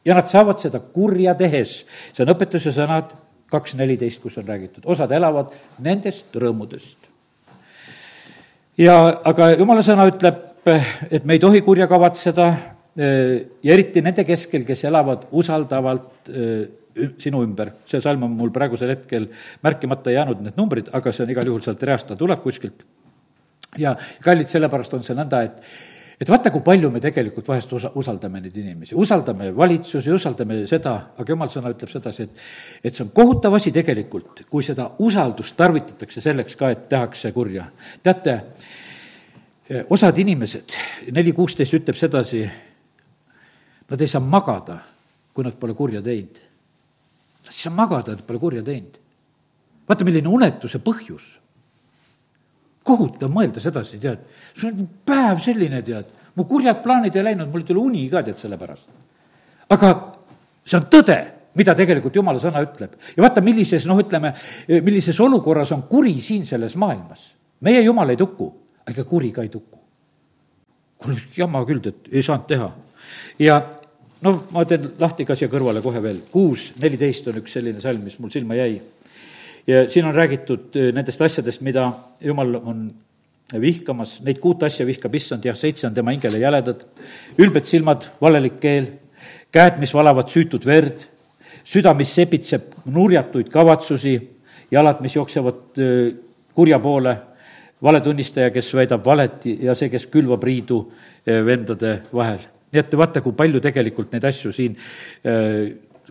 [0.06, 1.86] ja nad saavad seda kurja tehes.
[2.14, 3.16] see on õpetuse sõnad
[3.50, 6.98] kaks neliteist, kus on räägitud, osad elavad nendest rõõmudest.
[8.78, 10.49] ja aga jumala sõna ütleb,
[11.12, 12.50] et me ei tohi kurja kavatseda
[13.00, 16.32] ja eriti nende keskel, kes elavad usaldavalt
[17.20, 17.72] sinu ümber.
[17.88, 19.30] see salm on mul praegusel hetkel
[19.64, 22.84] märkimata jäänud, need numbrid, aga see on igal juhul sealt reast, ta tuleb kuskilt.
[23.78, 25.62] ja kallid, sellepärast on see nõnda, et
[26.20, 30.96] et vaata, kui palju me tegelikult vahest usa-, usaldame neid inimesi, usaldame valitsusi, usaldame seda,
[31.16, 35.56] aga jumal sõna ütleb sedasi, et et see on kohutav asi tegelikult, kui seda usaldust
[35.56, 37.70] tarvitatakse selleks ka, et tehakse kurja.
[38.04, 38.42] teate,
[39.90, 40.76] osad inimesed,
[41.14, 42.44] neli kuusteist ütleb sedasi,
[43.90, 44.80] nad ei saa magada,
[45.34, 46.40] kui nad pole kurja teinud.
[47.46, 48.98] Nad ei saa magada, nad pole kurja teinud.
[49.90, 51.40] vaata, milline unetuse põhjus
[52.86, 54.22] kohutav mõelda sedasi, tead,
[54.54, 56.08] sul on päev selline, tead,
[56.38, 58.88] mu kurjad plaanid ei läinud, mul ei tule uni ka, tead, selle pärast.
[59.70, 59.92] aga
[60.66, 61.18] see on tõde,
[61.60, 62.96] mida tegelikult jumala sõna ütleb.
[63.16, 64.34] ja vaata, millises, noh, ütleme,
[64.86, 67.34] millises olukorras on kuri siin selles maailmas.
[67.62, 68.50] meie jumal ei tuku,
[68.90, 69.80] ega kuri ka ei tuku.
[71.00, 72.70] kuule, jama küll, et ei saanud teha.
[73.40, 73.60] ja
[74.22, 78.04] no ma teen lahti ka siia kõrvale kohe veel, kuus neliteist on üks selline salm,
[78.04, 78.80] mis mul silma jäi.
[79.68, 81.92] Ja siin on räägitud äh, nendest asjadest, mida
[82.24, 82.90] jumal on
[83.58, 86.84] vihkamas, neid kuut asja vihkab issand, jah, seitse on tema hingele jäledad,
[87.42, 88.92] ülbed silmad, valelik keel,
[89.54, 91.02] käed, mis valavad süütut verd,
[91.66, 94.16] süda, mis sepitseb nurjatuid kavatsusi,
[94.72, 96.12] jalad, mis jooksevad äh,
[96.54, 97.16] kurja poole,
[97.84, 102.48] valetunnistaja, kes väidab valet ja see, kes külvab riidu äh, vendade vahel.
[102.70, 104.76] nii et vaata, kui palju tegelikult neid asju siin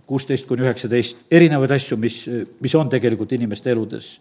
[0.09, 2.23] kuusteist kuni üheksateist, erinevaid asju, mis,
[2.64, 4.14] mis on tegelikult inimeste eludes.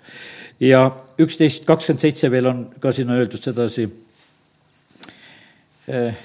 [0.60, 0.82] ja
[1.22, 3.86] üksteist kakskümmend seitse veel on ka siin on öeldud sedasi
[5.88, 6.18] eh,,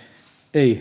[0.55, 0.73] ei,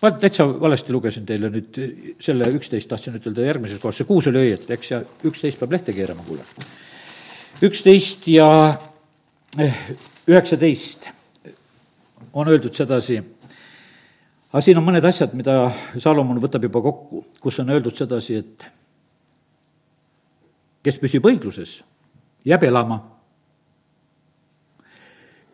[0.00, 1.80] ma täitsa valesti lugesin teile nüüd
[2.22, 5.92] selle üksteist, tahtsin ütelda järgmises kohas, see kuus oli õieti, eks, ja üksteist peab lehte
[5.96, 6.46] keerama, kuule.
[7.66, 8.92] üksteist ja eh,
[10.26, 11.08] üheksateist
[12.32, 13.22] on öeldud sedasi
[14.56, 15.66] aga siin on mõned asjad, mida
[16.00, 18.64] Salomon võtab juba kokku, kus on öeldud sedasi, et
[20.86, 21.80] kes püsib õigluses,
[22.46, 23.02] jääb elama.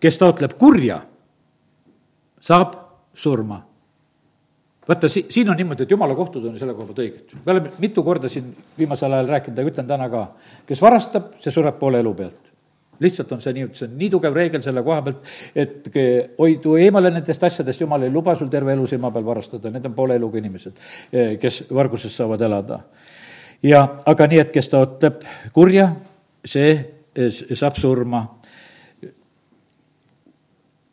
[0.02, 0.96] kes taotleb kurja,
[2.42, 2.78] saab
[3.14, 3.60] surma.
[4.88, 7.34] vaata, si-, siin on niimoodi, et jumala kohtud on selle koha pealt õiged.
[7.44, 10.28] me oleme mitu korda siin viimasel ajal rääkinud ja ütlen täna ka,
[10.66, 12.51] kes varastab, see sureb poole elu pealt
[13.02, 15.88] lihtsalt on see nii, see on nii tugev reegel selle koha pealt, et
[16.38, 19.96] hoidu eemale nendest asjadest, jumal ei luba sul terve elu silma peal varastada, need on
[19.96, 20.78] poole eluga inimesed,
[21.12, 22.80] eh, kes varguses saavad elada.
[23.62, 25.22] ja aga nii, et kes taotleb
[25.52, 25.90] kurja,
[26.44, 28.26] see eh, saab surma.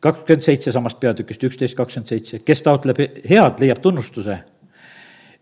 [0.00, 2.98] kakskümmend seitse samast peatükist, üksteist kakskümmend seitse, kes taotleb
[3.28, 4.38] head, leiab tunnustuse.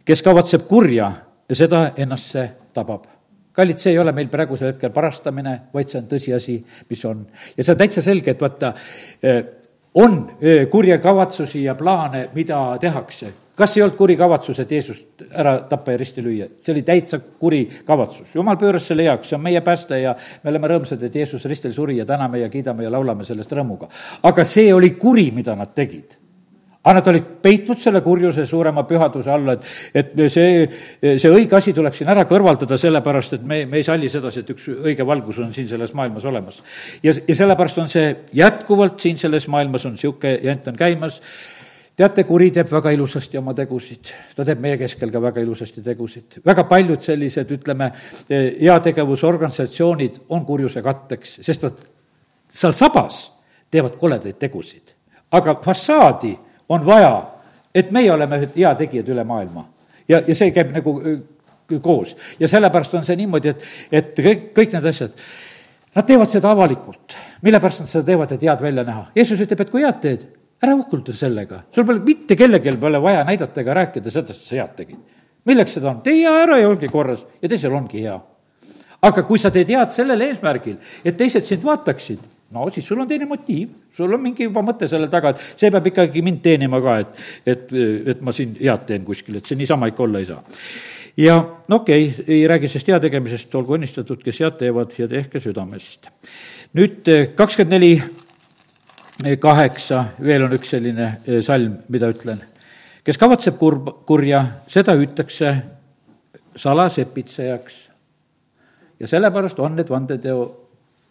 [0.04, 1.12] kes kavatseb kurja,
[1.52, 3.17] seda ennast see tabab
[3.58, 6.56] kallid, see ei ole meil praegusel hetkel parastamine, vaid see on tõsiasi,
[6.90, 7.26] mis on.
[7.56, 8.72] ja see on täitsa selge, et vaata,
[9.22, 9.42] eh,
[9.98, 13.34] on eh, kurje kavatsusi ja plaane, mida tehakse.
[13.58, 16.46] kas ei olnud kuri kavatsus, et Jeesust ära tappa ja risti lüüa?
[16.60, 18.34] see oli täitsa kuri kavatsus.
[18.34, 21.74] jumal pööras selle heaks, see on meie pääste ja me oleme rõõmsad, et Jeesus ristil
[21.74, 23.90] suri ja täname ja kiidame ja laulame sellest rõõmuga.
[24.22, 26.18] aga see oli kuri, mida nad tegid
[26.84, 29.66] aga nad olid peitnud selle kurjuse suurema pühaduse alla, et,
[29.98, 30.64] et see,
[31.02, 34.52] see õige asi tuleb siin ära kõrvaldada, sellepärast et me, me ei salli sedasi, et
[34.54, 36.62] üks õige valgus on siin selles maailmas olemas.
[37.02, 38.08] ja, ja sellepärast on see
[38.38, 41.20] jätkuvalt siin selles maailmas on niisugune jant on käimas,
[41.98, 46.40] teate, kuri teeb väga ilusasti oma tegusid, ta teeb meie keskel ka väga ilusasti tegusid.
[46.46, 47.90] väga paljud sellised, ütleme,
[48.30, 51.86] heategevusorganisatsioonid on kurjuse katteks, sest nad
[52.48, 53.24] seal sabas
[53.70, 54.94] teevad koledaid tegusid.
[55.34, 56.38] aga fassaadi
[56.68, 57.12] on vaja,
[57.74, 59.66] et meie oleme heategijad üle maailma.
[60.08, 60.94] ja, ja see käib nagu
[61.82, 65.12] koos ja sellepärast on see niimoodi, et, et kõik, kõik need asjad,
[65.94, 67.16] nad teevad seda avalikult.
[67.42, 69.06] mille pärast nad seda teevad, et head välja näha?
[69.16, 70.24] Jeesus ütleb, et kui head teed,
[70.64, 74.62] ära uhkulda sellega, sul pole mitte kellelgi pole vaja näidata ega rääkida sellest, et sa
[74.62, 75.04] head tegid.
[75.48, 76.00] milleks seda on?
[76.02, 78.16] tee hea ära ja ongi korras ja teisel ongi hea.
[79.02, 83.08] aga kui sa teed head sellel eesmärgil, et teised sind vaataksid no siis sul on
[83.08, 86.80] teine motiiv, sul on mingi juba mõte selle taga, et see peab ikkagi mind teenima
[86.84, 87.18] ka, et,
[87.54, 87.74] et,
[88.14, 90.40] et ma siin head teen kuskil, et see niisama ikka olla ei saa.
[91.18, 91.36] ja
[91.68, 96.08] no okei okay,, ei räägi sellest heategemisest, olgu õnnistatud, kes head teevad ja tehke südamest.
[96.78, 97.92] nüüd kakskümmend neli
[99.40, 102.40] kaheksa, veel on üks selline salm, mida ütlen.
[103.04, 105.52] kes kavatseb kurb, kurja, seda hüütakse
[106.56, 107.76] salasepitsejaks.
[109.00, 110.67] ja sellepärast on need vandeteo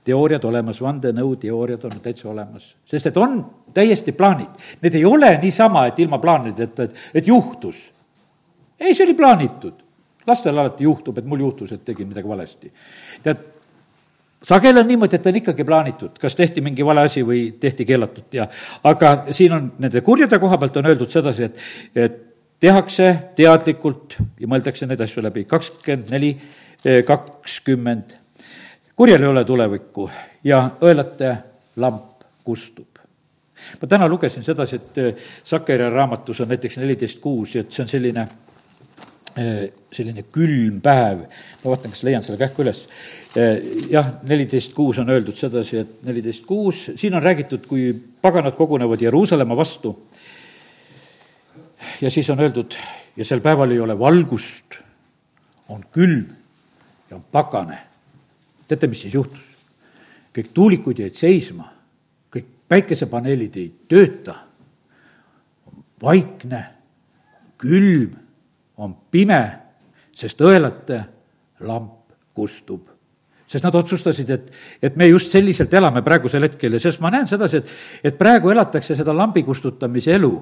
[0.08, 3.41] teooriad olemas, vandenõuteooriad on täitsa olemas, sest et on
[3.76, 4.55] täiesti plaanid.
[4.82, 7.89] Need ei ole niisama, et ilma plaanideta, et, et juhtus.
[8.80, 9.84] ei, see oli plaanitud.
[10.28, 12.72] lastel alati juhtub, et mul juhtus, et tegin midagi valesti.
[13.24, 13.45] tead,
[14.43, 18.34] sageli on niimoodi, et on ikkagi plaanitud, kas tehti mingi vale asi või tehti keelatud
[18.34, 18.47] ja
[18.84, 21.58] aga siin on nende kurjade koha pealt on öeldud sedasi, et,
[21.95, 22.20] et
[22.60, 26.32] tehakse teadlikult ja mõeldakse neid asju läbi, kakskümmend neli,
[27.05, 28.16] kakskümmend
[28.98, 30.10] kurjal ei ole tulevikku
[30.43, 31.36] ja õelate
[31.78, 32.98] lamp kustub.
[33.82, 37.84] ma täna lugesin sedasi, et äh, Sakeri raamatus on näiteks neliteist kuus ja et see
[37.84, 41.24] on selline äh, selline külm päev,
[41.64, 42.84] ma vaatan, kas leian selle kähku üles.
[43.38, 43.62] Äh,
[43.93, 47.91] jah, neliteist kuus on öeldud sedasi, et neliteist kuus, siin on räägitud, kui
[48.22, 49.93] paganad kogunevad Jeruusalemma vastu.
[52.02, 52.78] ja siis on öeldud,
[53.18, 54.82] ja sel päeval ei ole valgust,
[55.70, 56.26] on külm
[57.10, 57.87] ja on pagane
[58.68, 59.53] teate, mis siis juhtus?
[60.38, 61.65] kõik tuulikud jäid seisma,
[62.30, 64.36] kõik päikesepaneelid ei tööta,
[66.01, 66.59] vaikne,
[67.57, 68.11] külm,
[68.78, 69.41] on pime,
[70.13, 70.99] sest õelate
[71.65, 72.84] lamp kustub.
[73.47, 74.51] Sest nad otsustasid, et,
[74.84, 77.74] et me just selliselt elame praegusel hetkel ja sest ma näen sedasi, et,
[78.11, 80.34] et praegu elatakse seda lambi kustutamise elu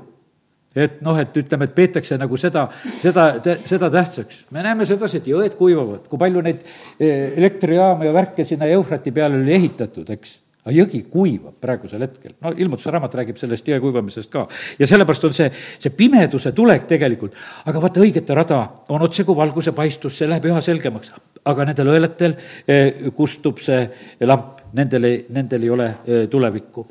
[0.75, 2.67] et noh, et ütleme, et peetakse nagu seda,
[3.01, 3.27] seda,
[3.65, 4.45] seda tähtsaks.
[4.51, 6.65] me näeme sedasi, et jõed kuivavad, kui palju neid
[6.99, 12.33] eh, elektrijaama ja värke sinna Eufrati peale oli ehitatud, eks aga jõgi kuivab praegusel hetkel,
[12.41, 14.47] no ilmutuse raamat räägib sellest jõe kuivamisest ka.
[14.79, 17.37] ja sellepärast on see, see pimeduse tulek tegelikult,
[17.69, 21.13] aga vaata, õigete rada on otse kui valguse paistus, see läheb üha selgemaks,
[21.45, 22.33] aga nendel õelatel
[22.65, 23.85] eh, kustub see
[24.25, 26.87] lamp, nendel ei, nendel ei ole eh, tulevikku.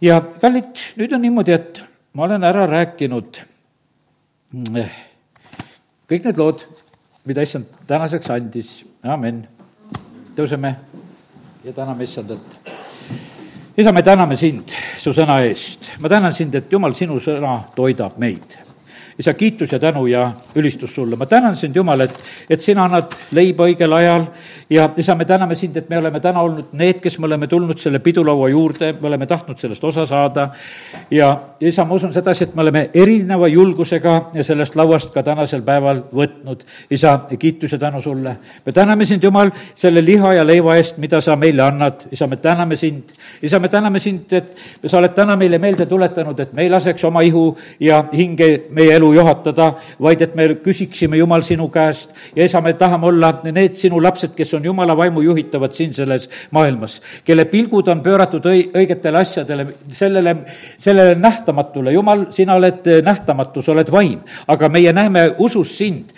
[0.00, 3.40] ja kallid, nüüd on niimoodi, et ma olen ära rääkinud
[4.52, 4.94] mm, eh,
[6.10, 6.64] kõik need lood,
[7.28, 9.44] mida issand tänaseks andis, amin.
[10.36, 10.74] tõuseme
[11.64, 12.56] ja täname issandat.
[13.76, 15.92] isa, me täname sind su sõna eest.
[16.00, 18.58] ma tänan sind, et jumal, sinu sõna toidab meid
[19.20, 21.16] isa, kiitus ja tänu ja ülistus sulle.
[21.16, 22.14] ma tänan sind, Jumal, et,
[22.50, 24.24] et sina annad leiba õigel ajal
[24.70, 27.78] ja isa, me täname sind, et me oleme täna olnud need, kes me oleme tulnud
[27.78, 30.48] selle pidulaua juurde, me oleme tahtnud sellest osa saada.
[31.10, 31.28] ja
[31.60, 36.64] isa, ma usun sedasi, et me oleme erineva julgusega sellest lauast ka tänasel päeval võtnud.
[36.90, 38.36] isa, kiitus ja tänu sulle.
[38.66, 42.06] me täname sind, Jumal, selle liha ja leiva eest, mida sa meile annad.
[42.10, 43.12] isa, me täname sind.
[43.42, 44.56] isa, me täname sind, et
[44.86, 48.96] sa oled täna meile meelde tuletanud, et me ei laseks oma ihu ja hinge meie
[48.96, 53.32] elu elu juhatada, vaid et me küsiksime, Jumal, sinu käest ja isa, me tahame olla
[53.44, 58.46] need sinu lapsed, kes on Jumala vaimu juhitavad siin selles maailmas, kelle pilgud on pööratud
[58.46, 60.36] õi-, õigetele asjadele, sellele,
[60.78, 61.92] sellele nähtamatule.
[61.92, 66.14] Jumal, sina oled nähtamatu, sa oled vaim, aga meie näeme usus sind.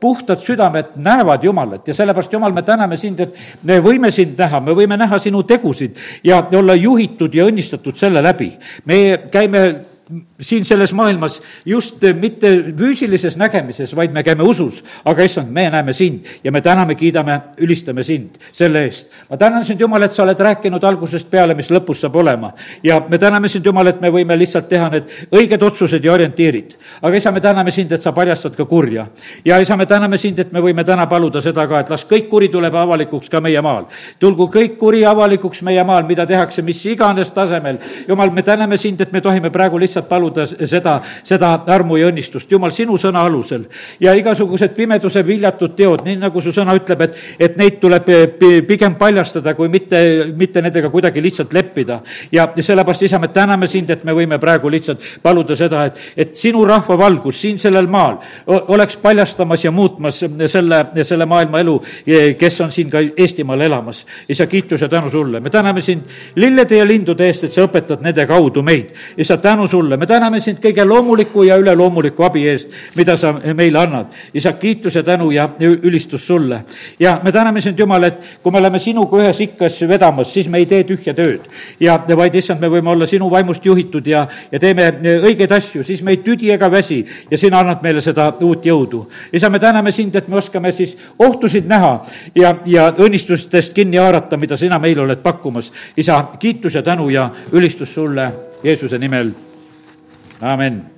[0.00, 4.60] puhtad südamed näevad Jumalat ja sellepärast, Jumal, me täname sind, et me võime sind näha,
[4.60, 8.52] me võime näha sinu tegusid ja olla juhitud ja õnnistatud selle läbi.
[8.84, 9.91] me käime
[10.40, 14.84] siin selles maailmas just mitte füüsilises nägemises, vaid me käime usus.
[15.04, 19.06] aga issand, me näeme sind ja me täname, kiidame, ülistame sind selle eest.
[19.30, 22.52] ma tänan sind, Jumal, et sa oled rääkinud algusest peale, mis lõpus saab olema.
[22.82, 26.76] ja me täname sind, Jumal, et me võime lihtsalt teha need õiged otsused ja orientiirid.
[27.02, 29.06] aga isa, me täname sind, et sa paljastad ka kurja.
[29.44, 32.28] ja isa, me täname sind, et me võime täna paluda seda ka, et las kõik
[32.28, 33.86] kuri tuleb avalikuks ka meie maal.
[34.18, 37.78] tulgu kõik kuri avalikuks meie maal, mida tehakse mis iganes tasemel.
[38.08, 42.50] Jumal, me täname sind, et me tohime praegu lihtsalt paluda seda, seda armu ja õnnistust,
[42.50, 43.64] Jumal, sinu sõna alusel.
[44.00, 48.08] ja igasugused pimeduse viljatud teod, nii nagu su sõna ütleb, et, et neid tuleb
[48.66, 50.02] pigem paljastada, kui mitte,
[50.36, 52.00] mitte nendega kuidagi lihtsalt leppida.
[52.32, 56.36] ja, sellepärast, isa, me täname sind, et me võime praegu lihtsalt paluda seda, et, et
[56.36, 61.76] sinu rahva valgus siin sellel maal oleks paljastamas ja muutmas selle, selle maailma elu,
[62.38, 64.06] kes on siin ka Eestimaal elamas.
[64.28, 66.02] isa, kiitus ja tänu sulle, me täname sind
[66.34, 68.92] lillede ja lindude eest, et sa õpetad nende kaudu meid.
[69.16, 73.78] isa, tänu sulle, me täname sind kõige loomuliku ja üleloomuliku abi eest, mida sa meile
[73.78, 74.06] annad.
[74.34, 76.64] isa, kiitus ja tänu ja ülistus sulle.
[76.98, 80.58] ja me täname sind, Jumal, et kui me oleme sinuga ühes ikkas vedamas, siis me
[80.58, 81.40] ei tee tühja tööd.
[81.80, 84.92] ja, vaid issand, me võime olla sinu vaimust juhitud ja, ja teeme
[85.26, 89.08] õigeid asju, siis me ei tüdi ega väsi ja sina annad meile seda uut jõudu.
[89.32, 92.00] isa, me täname sind, et me oskame siis ohtusid näha
[92.34, 95.72] ja, ja õnnistustest kinni haarata, mida sina meile oled pakkumas.
[95.96, 98.32] isa, kiitus ja tänu ja ülistus sulle
[98.62, 99.32] Jeesuse nimel
[100.42, 100.91] Amen.